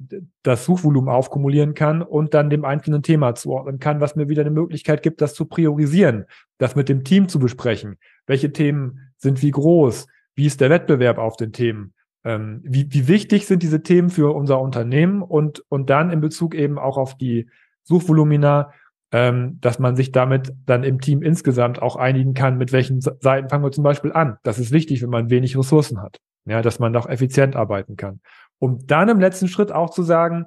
das 0.43 0.65
Suchvolumen 0.65 1.09
aufkumulieren 1.09 1.75
kann 1.75 2.03
und 2.03 2.35
dann 2.35 2.51
dem 2.51 2.65
einzelnen 2.65 3.03
Thema 3.03 3.37
zuordnen 3.37 3.79
kann, 3.79 4.01
was 4.01 4.17
mir 4.17 4.29
wieder 4.29 4.43
eine 4.43 4.51
Möglichkeit 4.51 5.03
gibt, 5.03 5.21
das 5.21 5.35
zu 5.35 5.47
priorisieren, 5.47 6.25
das 6.59 6.75
mit 6.75 6.89
dem 6.89 7.05
Team 7.05 7.29
zu 7.29 7.39
besprechen. 7.39 7.97
Welche 8.27 8.53
Themen 8.53 9.13
sind 9.17 9.43
wie 9.43 9.53
groß? 9.53 10.09
Wie 10.35 10.47
ist 10.47 10.61
der 10.61 10.71
Wettbewerb 10.71 11.19
auf 11.19 11.37
den 11.37 11.53
Themen? 11.53 11.95
Ähm, 12.25 12.61
wie, 12.65 12.93
wie 12.93 13.07
wichtig 13.07 13.47
sind 13.47 13.63
diese 13.63 13.85
Themen 13.85 14.11
für 14.11 14.35
unser 14.35 14.61
Unternehmen 14.61 15.23
und, 15.23 15.63
und 15.69 15.91
dann 15.91 16.11
in 16.11 16.21
Bezug 16.21 16.55
eben 16.55 16.77
auch 16.77 16.97
auf 16.97 17.17
die 17.17 17.49
Suchvolumina, 17.85 18.73
ähm, 19.17 19.57
dass 19.63 19.79
man 19.79 19.97
sich 19.97 20.13
damit 20.13 20.53
dann 20.67 20.85
im 20.85 21.01
Team 21.01 21.23
insgesamt 21.23 21.81
auch 21.81 21.97
einigen 21.97 22.35
kann, 22.35 22.59
mit 22.59 22.71
welchen 22.71 23.01
Seiten 23.01 23.49
fangen 23.49 23.65
wir 23.65 23.73
zum 23.73 23.83
Beispiel 23.83 24.13
an. 24.13 24.37
Das 24.43 24.59
ist 24.59 24.73
wichtig, 24.73 25.01
wenn 25.01 25.09
man 25.09 25.31
wenig 25.31 25.57
Ressourcen 25.57 26.03
hat. 26.03 26.19
Ja, 26.45 26.61
dass 26.61 26.79
man 26.81 26.95
auch 26.95 27.09
effizient 27.09 27.57
arbeiten 27.57 27.97
kann. 27.97 28.21
Um 28.59 28.87
dann 28.87 29.09
im 29.09 29.19
letzten 29.19 29.49
Schritt 29.49 29.73
auch 29.73 29.89
zu 29.89 30.03
sagen, 30.03 30.45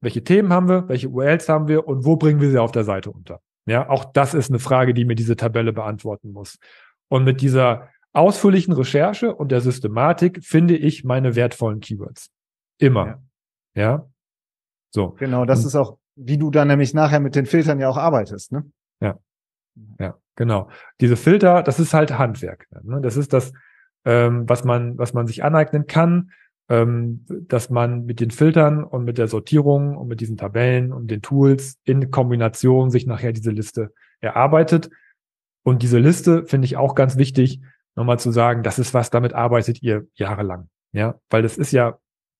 welche 0.00 0.24
Themen 0.24 0.52
haben 0.52 0.68
wir, 0.68 0.88
welche 0.88 1.08
URLs 1.08 1.48
haben 1.48 1.68
wir 1.68 1.86
und 1.86 2.04
wo 2.04 2.16
bringen 2.16 2.40
wir 2.40 2.50
sie 2.50 2.58
auf 2.58 2.72
der 2.72 2.82
Seite 2.82 3.12
unter. 3.12 3.40
Ja, 3.66 3.88
auch 3.88 4.04
das 4.04 4.34
ist 4.34 4.50
eine 4.50 4.58
Frage, 4.58 4.94
die 4.94 5.04
mir 5.04 5.14
diese 5.14 5.36
Tabelle 5.36 5.72
beantworten 5.72 6.32
muss. 6.32 6.58
Und 7.06 7.22
mit 7.22 7.40
dieser 7.40 7.88
ausführlichen 8.12 8.72
Recherche 8.72 9.32
und 9.32 9.52
der 9.52 9.60
Systematik 9.60 10.44
finde 10.44 10.76
ich 10.76 11.04
meine 11.04 11.36
wertvollen 11.36 11.78
Keywords. 11.78 12.30
Immer. 12.78 13.20
Ja. 13.76 13.82
ja? 13.82 14.08
So. 14.90 15.10
Genau, 15.10 15.44
das 15.44 15.60
und, 15.60 15.66
ist 15.66 15.76
auch, 15.76 15.98
wie 16.18 16.38
du 16.38 16.50
dann 16.50 16.68
nämlich 16.68 16.94
nachher 16.94 17.20
mit 17.20 17.34
den 17.34 17.46
Filtern 17.46 17.78
ja 17.80 17.88
auch 17.88 17.96
arbeitest, 17.96 18.52
ne? 18.52 18.64
Ja. 19.00 19.18
Ja, 19.98 20.18
genau. 20.34 20.68
Diese 21.00 21.16
Filter, 21.16 21.62
das 21.62 21.78
ist 21.78 21.94
halt 21.94 22.18
Handwerk. 22.18 22.66
Ne? 22.82 23.00
Das 23.00 23.16
ist 23.16 23.32
das, 23.32 23.52
ähm, 24.04 24.48
was 24.48 24.64
man, 24.64 24.98
was 24.98 25.14
man 25.14 25.26
sich 25.26 25.44
aneignen 25.44 25.86
kann, 25.86 26.32
ähm, 26.68 27.24
dass 27.28 27.70
man 27.70 28.04
mit 28.04 28.20
den 28.20 28.30
Filtern 28.30 28.84
und 28.84 29.04
mit 29.04 29.18
der 29.18 29.28
Sortierung 29.28 29.96
und 29.96 30.08
mit 30.08 30.20
diesen 30.20 30.36
Tabellen 30.36 30.92
und 30.92 31.10
den 31.10 31.22
Tools 31.22 31.78
in 31.84 32.10
Kombination 32.10 32.90
sich 32.90 33.06
nachher 33.06 33.32
diese 33.32 33.50
Liste 33.50 33.92
erarbeitet. 34.20 34.90
Und 35.62 35.82
diese 35.82 35.98
Liste 35.98 36.44
finde 36.46 36.66
ich 36.66 36.76
auch 36.76 36.94
ganz 36.94 37.16
wichtig, 37.16 37.60
nochmal 37.94 38.18
zu 38.18 38.30
sagen, 38.30 38.62
das 38.62 38.78
ist 38.78 38.94
was, 38.94 39.10
damit 39.10 39.32
arbeitet 39.32 39.82
ihr 39.82 40.06
jahrelang. 40.14 40.68
Ja, 40.92 41.18
weil 41.30 41.42
das 41.42 41.58
ist 41.58 41.72
ja, 41.72 41.98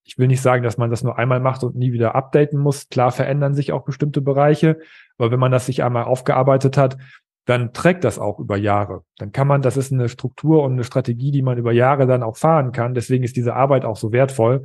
ich 0.08 0.16
will 0.16 0.26
nicht 0.26 0.40
sagen, 0.40 0.62
dass 0.62 0.78
man 0.78 0.88
das 0.88 1.04
nur 1.04 1.18
einmal 1.18 1.38
macht 1.38 1.62
und 1.64 1.76
nie 1.76 1.92
wieder 1.92 2.14
updaten 2.14 2.58
muss. 2.58 2.88
Klar 2.88 3.12
verändern 3.12 3.52
sich 3.52 3.72
auch 3.72 3.84
bestimmte 3.84 4.22
Bereiche, 4.22 4.78
aber 5.18 5.30
wenn 5.30 5.38
man 5.38 5.52
das 5.52 5.66
sich 5.66 5.84
einmal 5.84 6.04
aufgearbeitet 6.04 6.78
hat, 6.78 6.96
dann 7.44 7.74
trägt 7.74 8.04
das 8.04 8.18
auch 8.18 8.38
über 8.38 8.56
Jahre. 8.56 9.04
Dann 9.18 9.32
kann 9.32 9.46
man, 9.46 9.60
das 9.60 9.76
ist 9.76 9.92
eine 9.92 10.08
Struktur 10.08 10.62
und 10.62 10.72
eine 10.72 10.84
Strategie, 10.84 11.30
die 11.30 11.42
man 11.42 11.58
über 11.58 11.72
Jahre 11.72 12.06
dann 12.06 12.22
auch 12.22 12.38
fahren 12.38 12.72
kann. 12.72 12.94
Deswegen 12.94 13.22
ist 13.22 13.36
diese 13.36 13.54
Arbeit 13.54 13.84
auch 13.84 13.96
so 13.96 14.10
wertvoll, 14.10 14.62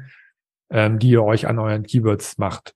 ähm, 0.70 0.98
die 0.98 1.10
ihr 1.10 1.24
euch 1.24 1.46
an 1.46 1.60
euren 1.60 1.84
Keywords 1.84 2.38
macht. 2.38 2.74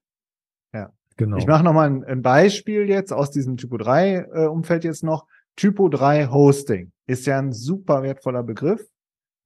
Ja, 0.74 0.90
genau. 1.16 1.38
Ich 1.38 1.46
mache 1.46 1.64
nochmal 1.64 1.88
ein, 1.88 2.04
ein 2.04 2.20
Beispiel 2.20 2.86
jetzt 2.86 3.14
aus 3.14 3.30
diesem 3.30 3.56
Typo 3.56 3.78
3 3.78 4.26
äh, 4.30 4.78
jetzt 4.82 5.04
noch. 5.04 5.26
Typo 5.56 5.88
3 5.88 6.26
Hosting 6.26 6.92
ist 7.06 7.24
ja 7.24 7.38
ein 7.38 7.52
super 7.52 8.02
wertvoller 8.02 8.42
Begriff. 8.42 8.86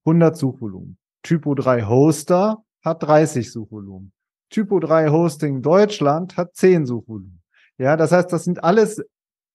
100 0.07 0.37
Suchvolumen. 0.37 0.99
Typo 1.23 1.55
3 1.55 1.85
Hoster 1.85 2.65
hat 2.83 3.03
30 3.03 3.51
Suchvolumen. 3.51 4.13
Typo 4.51 4.81
3 4.81 5.09
Hosting 5.09 5.63
Deutschland 5.63 6.37
hat 6.37 6.55
10 6.55 6.87
Suchvolumen. 6.87 7.41
Ja, 7.79 7.97
das 7.97 8.13
heißt, 8.13 8.33
das 8.33 8.45
sind 8.45 8.63
alles 8.63 9.03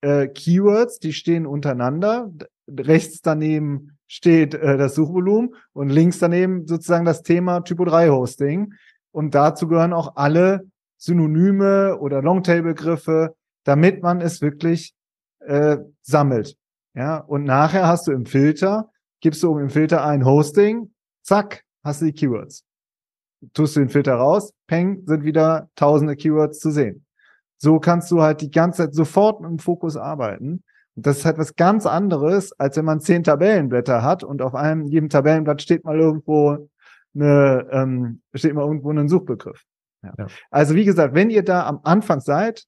äh, 0.01 0.27
Keywords, 0.27 0.99
die 0.99 1.13
stehen 1.13 1.45
untereinander. 1.45 2.31
Rechts 2.67 3.21
daneben 3.21 3.97
steht 4.07 4.53
äh, 4.53 4.77
das 4.77 4.95
Suchvolumen 4.95 5.55
und 5.73 5.89
links 5.89 6.19
daneben 6.19 6.67
sozusagen 6.67 7.05
das 7.05 7.21
Thema 7.21 7.61
Typo 7.61 7.85
3 7.85 8.09
Hosting. 8.09 8.73
Und 9.11 9.35
dazu 9.35 9.67
gehören 9.67 9.93
auch 9.93 10.15
alle 10.15 10.67
Synonyme 10.97 11.97
oder 11.99 12.21
Longtail-Begriffe, 12.21 13.35
damit 13.63 14.01
man 14.01 14.21
es 14.21 14.41
wirklich 14.41 14.93
äh, 15.39 15.77
sammelt. 16.01 16.57
Ja, 16.95 17.17
und 17.17 17.43
nachher 17.43 17.87
hast 17.87 18.07
du 18.07 18.11
im 18.11 18.25
Filter, 18.25 18.89
gibst 19.21 19.43
du 19.43 19.57
im 19.59 19.69
Filter 19.69 20.03
ein 20.03 20.25
Hosting, 20.25 20.91
zack, 21.21 21.63
hast 21.83 22.01
du 22.01 22.05
die 22.05 22.13
Keywords. 22.13 22.66
Tust 23.53 23.75
du 23.75 23.81
den 23.81 23.89
Filter 23.89 24.15
raus, 24.15 24.53
peng, 24.67 25.03
sind 25.05 25.23
wieder 25.23 25.69
tausende 25.75 26.15
Keywords 26.15 26.59
zu 26.59 26.71
sehen. 26.71 27.05
So 27.57 27.79
kannst 27.79 28.11
du 28.11 28.21
halt 28.21 28.41
die 28.41 28.51
ganze 28.51 28.83
Zeit 28.83 28.95
sofort 28.95 29.43
im 29.43 29.59
Fokus 29.59 29.97
arbeiten. 29.97 30.63
Und 30.95 31.05
das 31.05 31.19
ist 31.19 31.25
halt 31.25 31.37
was 31.37 31.55
ganz 31.55 31.85
anderes, 31.85 32.51
als 32.59 32.77
wenn 32.77 32.85
man 32.85 32.99
zehn 32.99 33.23
Tabellenblätter 33.23 34.03
hat 34.03 34.23
und 34.23 34.41
auf 34.41 34.55
einem, 34.55 34.85
jedem 34.85 35.09
Tabellenblatt 35.09 35.61
steht 35.61 35.83
mal 35.85 35.99
irgendwo 35.99 36.69
eine, 37.13 37.67
ähm, 37.71 38.21
steht 38.33 38.53
mal 38.53 38.65
irgendwo 38.65 38.91
ein 38.91 39.07
Suchbegriff. 39.07 39.63
Ja. 40.03 40.13
Ja. 40.17 40.27
Also 40.49 40.75
wie 40.75 40.85
gesagt, 40.85 41.13
wenn 41.13 41.29
ihr 41.29 41.43
da 41.43 41.65
am 41.65 41.79
Anfang 41.83 42.19
seid, 42.19 42.65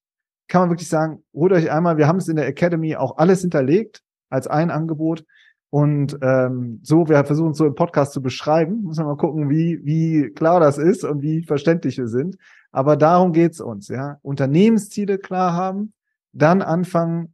kann 0.48 0.62
man 0.62 0.70
wirklich 0.72 0.90
sagen, 0.90 1.24
holt 1.34 1.54
euch 1.54 1.72
einmal, 1.72 1.98
wir 1.98 2.08
haben 2.08 2.18
es 2.18 2.28
in 2.28 2.36
der 2.36 2.48
Academy 2.48 2.96
auch 2.96 3.18
alles 3.18 3.42
hinterlegt 3.42 4.02
als 4.30 4.48
ein 4.48 4.72
Angebot. 4.72 5.24
Und 5.72 6.18
ähm, 6.22 6.80
so, 6.84 7.08
wir 7.08 7.24
versuchen 7.24 7.52
es 7.52 7.58
so 7.58 7.66
im 7.66 7.76
Podcast 7.76 8.14
zu 8.14 8.22
beschreiben. 8.22 8.84
Muss 8.84 8.98
man 8.98 9.06
mal 9.06 9.18
gucken, 9.18 9.50
wie, 9.50 9.80
wie 9.86 10.32
klar 10.32 10.60
das 10.60 10.78
ist 10.78 11.04
und 11.04 11.22
wie 11.22 11.44
verständlich 11.44 11.98
wir 11.98 12.08
sind. 12.08 12.38
Aber 12.72 12.96
darum 12.96 13.34
geht's 13.34 13.62
uns, 13.62 13.88
ja. 13.88 14.18
Unternehmensziele 14.22 15.18
klar 15.18 15.54
haben, 15.54 15.94
dann 16.32 16.62
anfangen, 16.62 17.34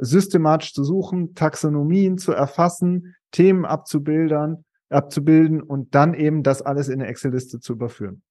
systematisch 0.00 0.74
zu 0.74 0.84
suchen, 0.84 1.34
Taxonomien 1.34 2.18
zu 2.18 2.32
erfassen, 2.32 3.16
Themen 3.32 3.64
abzubilden, 3.64 4.64
abzubilden 4.90 5.62
und 5.62 5.94
dann 5.94 6.14
eben 6.14 6.42
das 6.42 6.62
alles 6.62 6.88
in 6.88 7.00
eine 7.00 7.08
Excel-Liste 7.08 7.58
zu 7.58 7.72
überführen. 7.72 8.22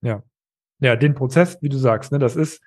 Ja. 0.00 0.22
Ja, 0.80 0.96
den 0.96 1.14
Prozess, 1.14 1.58
wie 1.60 1.68
du 1.68 1.76
sagst, 1.76 2.10
ne, 2.10 2.18
das 2.18 2.34
ist 2.34 2.60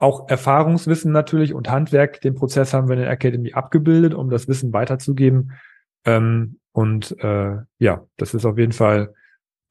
auch 0.00 0.28
Erfahrungswissen 0.28 1.12
natürlich 1.12 1.54
und 1.54 1.70
Handwerk. 1.70 2.20
Den 2.22 2.34
Prozess 2.34 2.74
haben 2.74 2.88
wir 2.88 2.96
in 2.96 3.02
der 3.02 3.10
Academy 3.10 3.52
abgebildet, 3.52 4.14
um 4.14 4.30
das 4.30 4.48
Wissen 4.48 4.72
weiterzugeben. 4.72 5.52
Ähm, 6.04 6.58
und 6.72 7.16
äh, 7.22 7.58
ja, 7.78 8.04
das 8.16 8.34
ist 8.34 8.44
auf 8.44 8.58
jeden 8.58 8.72
Fall 8.72 9.14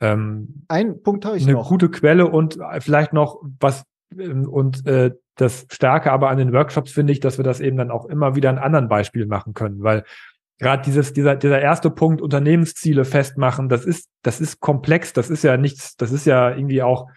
ähm, 0.02 0.64
ein 0.68 1.02
Punkt 1.04 1.26
habe 1.26 1.38
ich 1.38 1.44
eine 1.44 1.54
noch. 1.54 1.70
gute 1.70 1.90
Quelle 1.90 2.28
und 2.28 2.58
vielleicht 2.80 3.12
noch 3.12 3.42
was 3.60 3.84
ähm, 4.18 4.48
und 4.48 4.86
äh, 4.86 5.12
das 5.36 5.68
Starke 5.72 6.12
aber 6.12 6.30
an 6.30 6.38
den 6.38 6.54
Workshops 6.54 6.92
finde 6.92 7.14
ich, 7.14 7.20
dass 7.20 7.38
wir 7.38 7.44
das 7.44 7.60
eben 7.60 7.78
dann 7.78 7.92
auch 7.92 8.06
immer 8.06 8.36
wieder 8.36 8.50
an 8.50 8.58
anderen 8.58 8.88
Beispielen 8.88 9.28
machen 9.28 9.54
können, 9.54 9.84
weil 9.84 10.04
gerade 10.58 10.84
dieses 10.84 11.14
dieser 11.14 11.36
dieser 11.36 11.62
erste 11.62 11.90
Punkt 11.90 12.22
Unternehmensziele 12.22 13.04
festmachen, 13.04 13.68
das 13.68 13.86
ist 13.86 14.10
das 14.22 14.40
ist 14.40 14.60
komplex, 14.60 15.14
das 15.14 15.30
ist 15.30 15.44
ja 15.44 15.58
nichts, 15.58 15.96
das 15.98 16.12
ist 16.12 16.26
ja 16.26 16.50
irgendwie 16.52 16.82
auch 16.82 17.10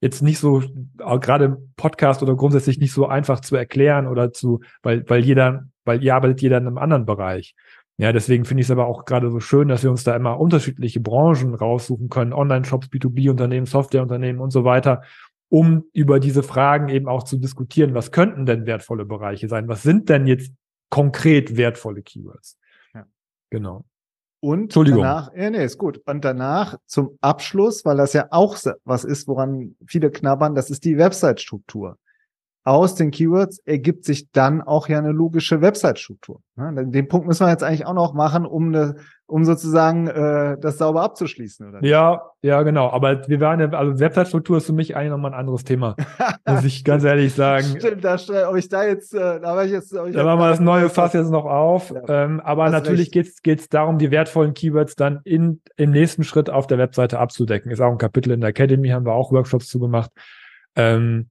jetzt 0.00 0.22
nicht 0.22 0.38
so, 0.38 0.62
gerade 0.96 1.44
im 1.46 1.72
Podcast 1.76 2.22
oder 2.22 2.36
grundsätzlich 2.36 2.78
nicht 2.78 2.92
so 2.92 3.06
einfach 3.06 3.40
zu 3.40 3.56
erklären 3.56 4.06
oder 4.06 4.32
zu, 4.32 4.60
weil, 4.82 5.08
weil 5.08 5.24
jeder, 5.24 5.68
weil 5.84 6.02
ihr 6.02 6.14
arbeitet 6.14 6.40
jeder 6.40 6.58
in 6.58 6.66
einem 6.66 6.78
anderen 6.78 7.06
Bereich. 7.06 7.54
Ja, 8.00 8.12
deswegen 8.12 8.44
finde 8.44 8.60
ich 8.60 8.68
es 8.68 8.70
aber 8.70 8.86
auch 8.86 9.06
gerade 9.06 9.28
so 9.28 9.40
schön, 9.40 9.66
dass 9.66 9.82
wir 9.82 9.90
uns 9.90 10.04
da 10.04 10.14
immer 10.14 10.38
unterschiedliche 10.38 11.00
Branchen 11.00 11.54
raussuchen 11.54 12.08
können, 12.08 12.32
Online-Shops, 12.32 12.88
B2B-Unternehmen, 12.88 13.66
Softwareunternehmen 13.66 14.40
und 14.40 14.52
so 14.52 14.64
weiter, 14.64 15.02
um 15.48 15.84
über 15.92 16.20
diese 16.20 16.44
Fragen 16.44 16.90
eben 16.90 17.08
auch 17.08 17.24
zu 17.24 17.38
diskutieren, 17.38 17.94
was 17.94 18.12
könnten 18.12 18.46
denn 18.46 18.66
wertvolle 18.66 19.04
Bereiche 19.04 19.48
sein? 19.48 19.66
Was 19.66 19.82
sind 19.82 20.08
denn 20.08 20.28
jetzt 20.28 20.52
konkret 20.90 21.56
wertvolle 21.56 22.02
Keywords? 22.02 22.56
Ja. 22.94 23.04
Genau. 23.50 23.84
Und 24.40 24.76
danach, 24.76 25.32
ja, 25.34 25.50
nee, 25.50 25.64
ist 25.64 25.78
gut. 25.78 26.00
Und 26.06 26.24
danach 26.24 26.76
zum 26.86 27.18
Abschluss, 27.20 27.84
weil 27.84 27.96
das 27.96 28.12
ja 28.12 28.28
auch 28.30 28.56
was 28.84 29.04
ist, 29.04 29.26
woran 29.26 29.74
viele 29.86 30.10
knabbern, 30.10 30.54
das 30.54 30.70
ist 30.70 30.84
die 30.84 30.96
Website-Struktur 30.96 31.98
aus 32.64 32.94
den 32.94 33.10
Keywords 33.10 33.60
ergibt 33.64 34.04
sich 34.04 34.30
dann 34.30 34.60
auch 34.60 34.88
ja 34.88 34.98
eine 34.98 35.12
logische 35.12 35.62
Website-Struktur. 35.62 36.42
Den 36.56 37.08
Punkt 37.08 37.26
müssen 37.26 37.46
wir 37.46 37.50
jetzt 37.50 37.62
eigentlich 37.62 37.86
auch 37.86 37.94
noch 37.94 38.12
machen, 38.12 38.44
um 38.44 38.68
eine, 38.68 38.96
um 39.26 39.44
sozusagen 39.44 40.06
äh, 40.08 40.58
das 40.60 40.76
sauber 40.76 41.02
abzuschließen, 41.02 41.68
oder? 41.68 41.84
Ja, 41.84 42.22
ja, 42.42 42.62
genau. 42.62 42.90
Aber 42.90 43.26
wir 43.26 43.40
waren 43.40 43.60
ja, 43.60 43.68
also 43.70 43.98
Website-Struktur 44.00 44.58
ist 44.58 44.66
für 44.66 44.72
mich 44.72 44.96
eigentlich 44.96 45.10
nochmal 45.10 45.32
ein 45.32 45.38
anderes 45.38 45.64
Thema, 45.64 45.96
muss 46.46 46.64
ich 46.64 46.84
ganz 46.84 47.04
ehrlich 47.04 47.32
sagen. 47.32 47.64
Stimmt, 47.78 48.04
da, 48.04 48.16
ob 48.48 48.56
ich 48.56 48.68
da 48.68 48.84
jetzt, 48.84 49.14
äh, 49.14 49.40
da 49.40 49.56
war 49.56 49.64
ich 49.64 49.72
jetzt, 49.72 49.92
ich 49.92 50.14
da 50.14 50.24
machen 50.24 50.40
wir 50.40 50.50
das 50.50 50.60
neue 50.60 50.90
Fass 50.90 51.14
jetzt 51.14 51.30
noch 51.30 51.46
auf. 51.46 51.90
Ja, 51.90 52.24
ähm, 52.24 52.40
aber 52.40 52.68
natürlich 52.68 53.12
geht 53.12 53.44
es 53.46 53.68
darum, 53.68 53.98
die 53.98 54.10
wertvollen 54.10 54.52
Keywords 54.52 54.94
dann 54.94 55.20
in, 55.24 55.62
im 55.76 55.90
nächsten 55.90 56.24
Schritt 56.24 56.50
auf 56.50 56.66
der 56.66 56.76
Webseite 56.78 57.18
abzudecken. 57.18 57.70
Ist 57.70 57.80
auch 57.80 57.92
ein 57.92 57.98
Kapitel 57.98 58.32
in 58.32 58.40
der 58.40 58.50
Academy, 58.50 58.88
haben 58.88 59.06
wir 59.06 59.14
auch 59.14 59.32
Workshops 59.32 59.68
zugemacht. 59.68 60.10
Ähm, 60.76 61.30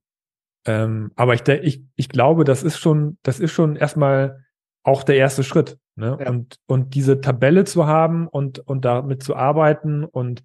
ähm, 0.67 1.11
aber 1.15 1.33
ich, 1.33 1.47
ich, 1.47 1.81
ich 1.95 2.09
glaube, 2.09 2.43
das 2.43 2.61
ist 2.61 2.77
schon, 2.77 3.17
das 3.23 3.39
ist 3.39 3.51
schon 3.53 3.77
erstmal 3.77 4.43
auch 4.83 5.03
der 5.03 5.15
erste 5.15 5.43
Schritt. 5.43 5.77
Ne? 5.95 6.17
Ja. 6.19 6.29
Und, 6.29 6.59
und 6.67 6.93
diese 6.93 7.21
Tabelle 7.21 7.63
zu 7.63 7.87
haben 7.87 8.27
und, 8.27 8.59
und 8.59 8.85
damit 8.85 9.23
zu 9.23 9.35
arbeiten 9.35 10.03
und 10.03 10.43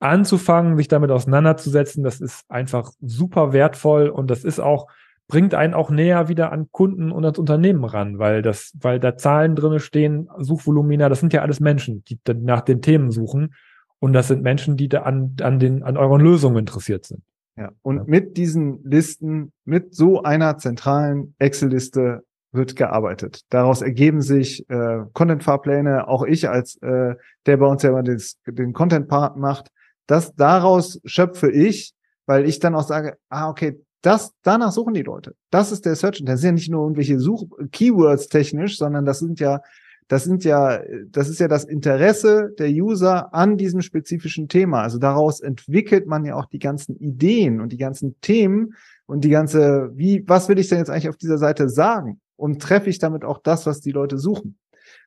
anzufangen, 0.00 0.76
sich 0.76 0.88
damit 0.88 1.10
auseinanderzusetzen, 1.10 2.02
das 2.02 2.20
ist 2.20 2.50
einfach 2.50 2.92
super 3.00 3.52
wertvoll 3.52 4.08
und 4.08 4.30
das 4.30 4.42
ist 4.42 4.58
auch, 4.58 4.88
bringt 5.26 5.54
einen 5.54 5.74
auch 5.74 5.90
näher 5.90 6.28
wieder 6.28 6.50
an 6.50 6.68
Kunden 6.72 7.12
und 7.12 7.24
ans 7.24 7.38
Unternehmen 7.38 7.84
ran, 7.84 8.18
weil 8.18 8.40
das, 8.40 8.72
weil 8.80 8.98
da 8.98 9.16
Zahlen 9.16 9.54
drinne 9.54 9.80
stehen, 9.80 10.30
Suchvolumina, 10.38 11.10
das 11.10 11.20
sind 11.20 11.34
ja 11.34 11.42
alles 11.42 11.60
Menschen, 11.60 12.04
die 12.04 12.18
nach 12.40 12.62
den 12.62 12.80
Themen 12.80 13.10
suchen. 13.10 13.54
Und 14.00 14.12
das 14.12 14.28
sind 14.28 14.42
Menschen, 14.42 14.76
die 14.76 14.88
da 14.88 15.02
an, 15.02 15.36
an, 15.42 15.58
den, 15.58 15.82
an 15.82 15.96
euren 15.96 16.20
Lösungen 16.20 16.58
interessiert 16.58 17.04
sind. 17.04 17.22
Ja, 17.58 17.72
und 17.82 18.06
mit 18.06 18.36
diesen 18.36 18.80
Listen, 18.84 19.52
mit 19.64 19.92
so 19.92 20.22
einer 20.22 20.58
zentralen 20.58 21.34
Excel-Liste 21.38 22.22
wird 22.52 22.76
gearbeitet. 22.76 23.42
Daraus 23.50 23.82
ergeben 23.82 24.22
sich 24.22 24.68
äh, 24.70 25.00
Content-Fahrpläne. 25.12 26.06
Auch 26.06 26.22
ich 26.22 26.48
als 26.48 26.76
äh, 26.82 27.16
der 27.46 27.56
bei 27.56 27.66
uns 27.66 27.82
ja 27.82 27.90
immer 27.90 28.04
des, 28.04 28.38
den 28.46 28.72
Content-Part 28.72 29.36
macht, 29.36 29.70
das 30.06 30.34
daraus 30.36 31.00
schöpfe 31.04 31.50
ich, 31.50 31.94
weil 32.26 32.48
ich 32.48 32.60
dann 32.60 32.76
auch 32.76 32.84
sage, 32.84 33.16
ah 33.28 33.50
okay, 33.50 33.80
das 34.02 34.32
danach 34.42 34.70
suchen 34.70 34.94
die 34.94 35.02
Leute. 35.02 35.34
Das 35.50 35.72
ist 35.72 35.84
der 35.84 35.96
Search. 35.96 36.22
Das 36.24 36.40
sind 36.40 36.48
ja 36.48 36.52
nicht 36.52 36.70
nur 36.70 36.82
irgendwelche 36.84 37.18
Such 37.18 37.44
Keywords 37.72 38.28
technisch, 38.28 38.78
sondern 38.78 39.04
das 39.04 39.18
sind 39.18 39.40
ja 39.40 39.60
das 40.08 40.24
sind 40.24 40.42
ja, 40.42 40.80
das 41.10 41.28
ist 41.28 41.38
ja 41.38 41.48
das 41.48 41.64
Interesse 41.64 42.54
der 42.58 42.70
User 42.70 43.32
an 43.34 43.58
diesem 43.58 43.82
spezifischen 43.82 44.48
Thema. 44.48 44.82
Also 44.82 44.98
daraus 44.98 45.40
entwickelt 45.40 46.06
man 46.06 46.24
ja 46.24 46.34
auch 46.34 46.46
die 46.46 46.58
ganzen 46.58 46.96
Ideen 46.96 47.60
und 47.60 47.72
die 47.72 47.76
ganzen 47.76 48.18
Themen 48.22 48.74
und 49.06 49.22
die 49.22 49.28
ganze, 49.28 49.90
wie, 49.94 50.24
was 50.26 50.48
will 50.48 50.58
ich 50.58 50.68
denn 50.68 50.78
jetzt 50.78 50.90
eigentlich 50.90 51.10
auf 51.10 51.18
dieser 51.18 51.38
Seite 51.38 51.68
sagen? 51.68 52.20
Und 52.36 52.62
treffe 52.62 52.88
ich 52.88 52.98
damit 52.98 53.24
auch 53.24 53.38
das, 53.42 53.66
was 53.66 53.80
die 53.80 53.90
Leute 53.90 54.16
suchen? 54.16 54.58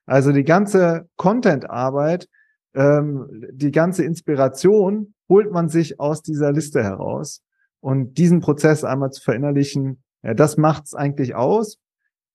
Also 0.06 0.32
die 0.32 0.44
ganze 0.44 1.08
Content-Arbeit, 1.18 2.28
ähm, 2.76 3.28
die 3.52 3.72
ganze 3.72 4.04
Inspiration 4.04 5.14
holt 5.30 5.52
man 5.52 5.68
sich 5.68 6.00
aus 6.00 6.22
dieser 6.22 6.52
Liste 6.52 6.84
heraus. 6.84 7.42
Und 7.80 8.20
diesen 8.20 8.42
Prozess 8.42 8.84
einmal 8.84 9.10
zu 9.10 9.24
verinnerlichen, 9.24 10.04
ja, 10.22 10.36
das 10.36 10.58
macht's 10.58 10.94
eigentlich 10.94 11.34
aus. 11.34 11.78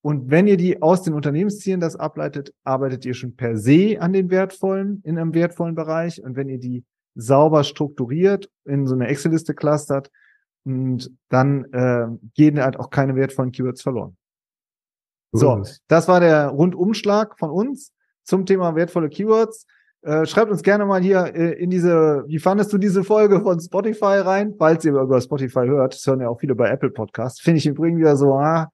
Und 0.03 0.31
wenn 0.31 0.47
ihr 0.47 0.57
die 0.57 0.83
aus 0.83 1.03
den 1.03 1.15
Unternehmenszielen 1.15 1.81
das 1.81 1.97
ableitet, 1.97 2.55
arbeitet 2.65 3.05
ihr 3.05 3.15
schon 3.15 3.35
per 3.35 3.57
se 3.57 3.97
an 4.01 4.13
den 4.13 4.31
wertvollen, 4.31 5.01
in 5.05 5.19
einem 5.19 5.35
wertvollen 5.35 5.75
Bereich. 5.75 6.23
Und 6.23 6.37
wenn 6.37 6.49
ihr 6.49 6.59
die 6.59 6.85
sauber 7.15 7.65
strukturiert 7.65 8.49
in 8.65 8.87
so 8.87 8.95
eine 8.95 9.09
Excel-Liste 9.09 9.55
clustert, 9.55 10.11
und 10.67 11.13
dann 11.29 11.65
äh, 11.73 12.09
gehen 12.35 12.61
halt 12.61 12.79
auch 12.79 12.91
keine 12.91 13.15
wertvollen 13.15 13.53
Keywords 13.53 13.83
verloren. 13.83 14.17
So, 15.33 15.63
das 15.87 16.09
war 16.09 16.19
der 16.21 16.49
Rundumschlag 16.49 17.39
von 17.39 17.51
uns 17.51 17.93
zum 18.25 18.47
Thema 18.47 18.75
wertvolle 18.75 19.09
Keywords. 19.09 19.67
Äh, 20.03 20.27
schreibt 20.27 20.51
uns 20.51 20.63
gerne 20.63 20.85
mal 20.85 21.03
hier 21.03 21.35
äh, 21.35 21.53
in 21.53 21.71
diese, 21.71 22.25
wie 22.27 22.39
fandest 22.39 22.73
du 22.73 22.79
diese 22.79 23.05
Folge 23.05 23.41
von 23.41 23.61
Spotify 23.61 24.19
rein, 24.19 24.55
falls 24.59 24.85
ihr 24.85 24.93
über 24.93 25.21
Spotify 25.21 25.67
hört. 25.67 25.95
Das 25.95 26.07
hören 26.07 26.21
ja 26.21 26.29
auch 26.29 26.41
viele 26.41 26.55
bei 26.55 26.69
Apple 26.69 26.91
Podcasts. 26.91 27.41
Finde 27.41 27.59
ich 27.59 27.67
übrigens 27.67 28.01
wieder 28.01 28.17
so, 28.17 28.35
ah, 28.35 28.73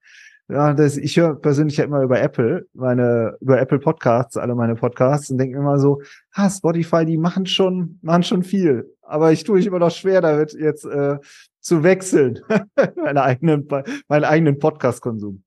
ja, 0.52 0.74
das, 0.74 0.98
ich 0.98 1.16
höre 1.16 1.34
persönlich 1.34 1.78
ja 1.78 1.84
immer 1.84 2.02
über 2.02 2.20
Apple, 2.20 2.68
meine, 2.74 3.38
über 3.40 3.58
Apple 3.58 3.78
Podcasts, 3.78 4.36
alle 4.36 4.54
meine 4.54 4.74
Podcasts 4.74 5.30
und 5.30 5.38
denke 5.38 5.56
immer 5.56 5.78
so, 5.78 6.02
ah, 6.32 6.50
Spotify, 6.50 7.06
die 7.06 7.16
machen 7.16 7.46
schon, 7.46 7.98
machen 8.02 8.22
schon 8.22 8.42
viel. 8.42 8.94
Aber 9.00 9.32
ich 9.32 9.44
tue 9.44 9.56
mich 9.56 9.66
immer 9.66 9.78
noch 9.78 9.90
schwer, 9.90 10.20
damit 10.20 10.52
jetzt 10.52 10.84
äh, 10.84 11.18
zu 11.60 11.82
wechseln, 11.82 12.40
meinen 12.96 13.18
eigenen, 13.18 13.66
meinen 14.08 14.24
eigenen 14.24 14.58
Podcast-Konsum. 14.58 15.42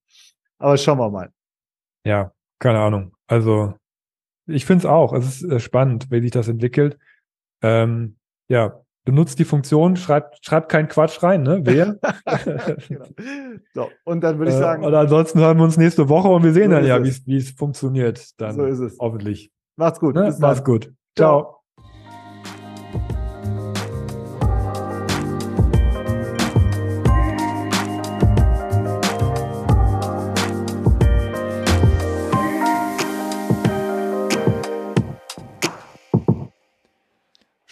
Aber 0.58 0.76
schauen 0.78 0.98
wir 0.98 1.12
mal. 1.12 1.30
Ja, 2.04 2.32
keine 2.58 2.80
Ahnung. 2.80 3.14
Also 3.28 3.76
ich 4.48 4.66
finde 4.66 4.80
es 4.80 4.86
auch. 4.86 5.14
Es 5.14 5.42
ist 5.42 5.52
äh, 5.52 5.60
spannend, 5.60 6.10
wie 6.10 6.22
sich 6.22 6.32
das 6.32 6.48
entwickelt. 6.48 6.98
Ähm, 7.62 8.18
ja, 8.48 8.82
benutzt 9.06 9.40
die 9.40 9.46
Funktion, 9.46 9.96
schreibt, 9.96 10.44
schreibt 10.44 10.70
keinen 10.70 10.88
Quatsch 10.88 11.22
rein, 11.24 11.44
ne? 11.44 11.62
Wer? 11.64 11.98
genau. 12.88 13.06
So, 13.74 13.90
und 14.04 14.22
dann 14.22 14.40
würde 14.40 14.52
ich 14.52 14.58
äh, 14.58 14.60
sagen. 14.60 14.84
Äh, 14.84 14.88
oder 14.88 15.00
ansonsten 15.00 15.40
hören 15.40 15.58
wir 15.58 15.64
uns 15.64 15.78
nächste 15.78 16.10
Woche 16.10 16.28
und 16.28 16.44
wir 16.44 16.54
sehen 16.54 16.72
so 16.72 16.78
dann 16.78 16.86
ja, 16.86 17.02
wie 17.04 17.38
es 17.38 17.52
funktioniert. 17.52 18.40
Dann 18.42 18.56
so 18.56 18.66
ist 18.66 18.80
es. 18.80 18.98
Hoffentlich. 19.00 19.52
Macht's 19.78 20.00
gut. 20.00 20.16
Ne? 20.16 20.36
Macht's 20.40 20.64
gut. 20.64 20.92
Ciao. 21.16 21.42
Ciao. 21.42 21.65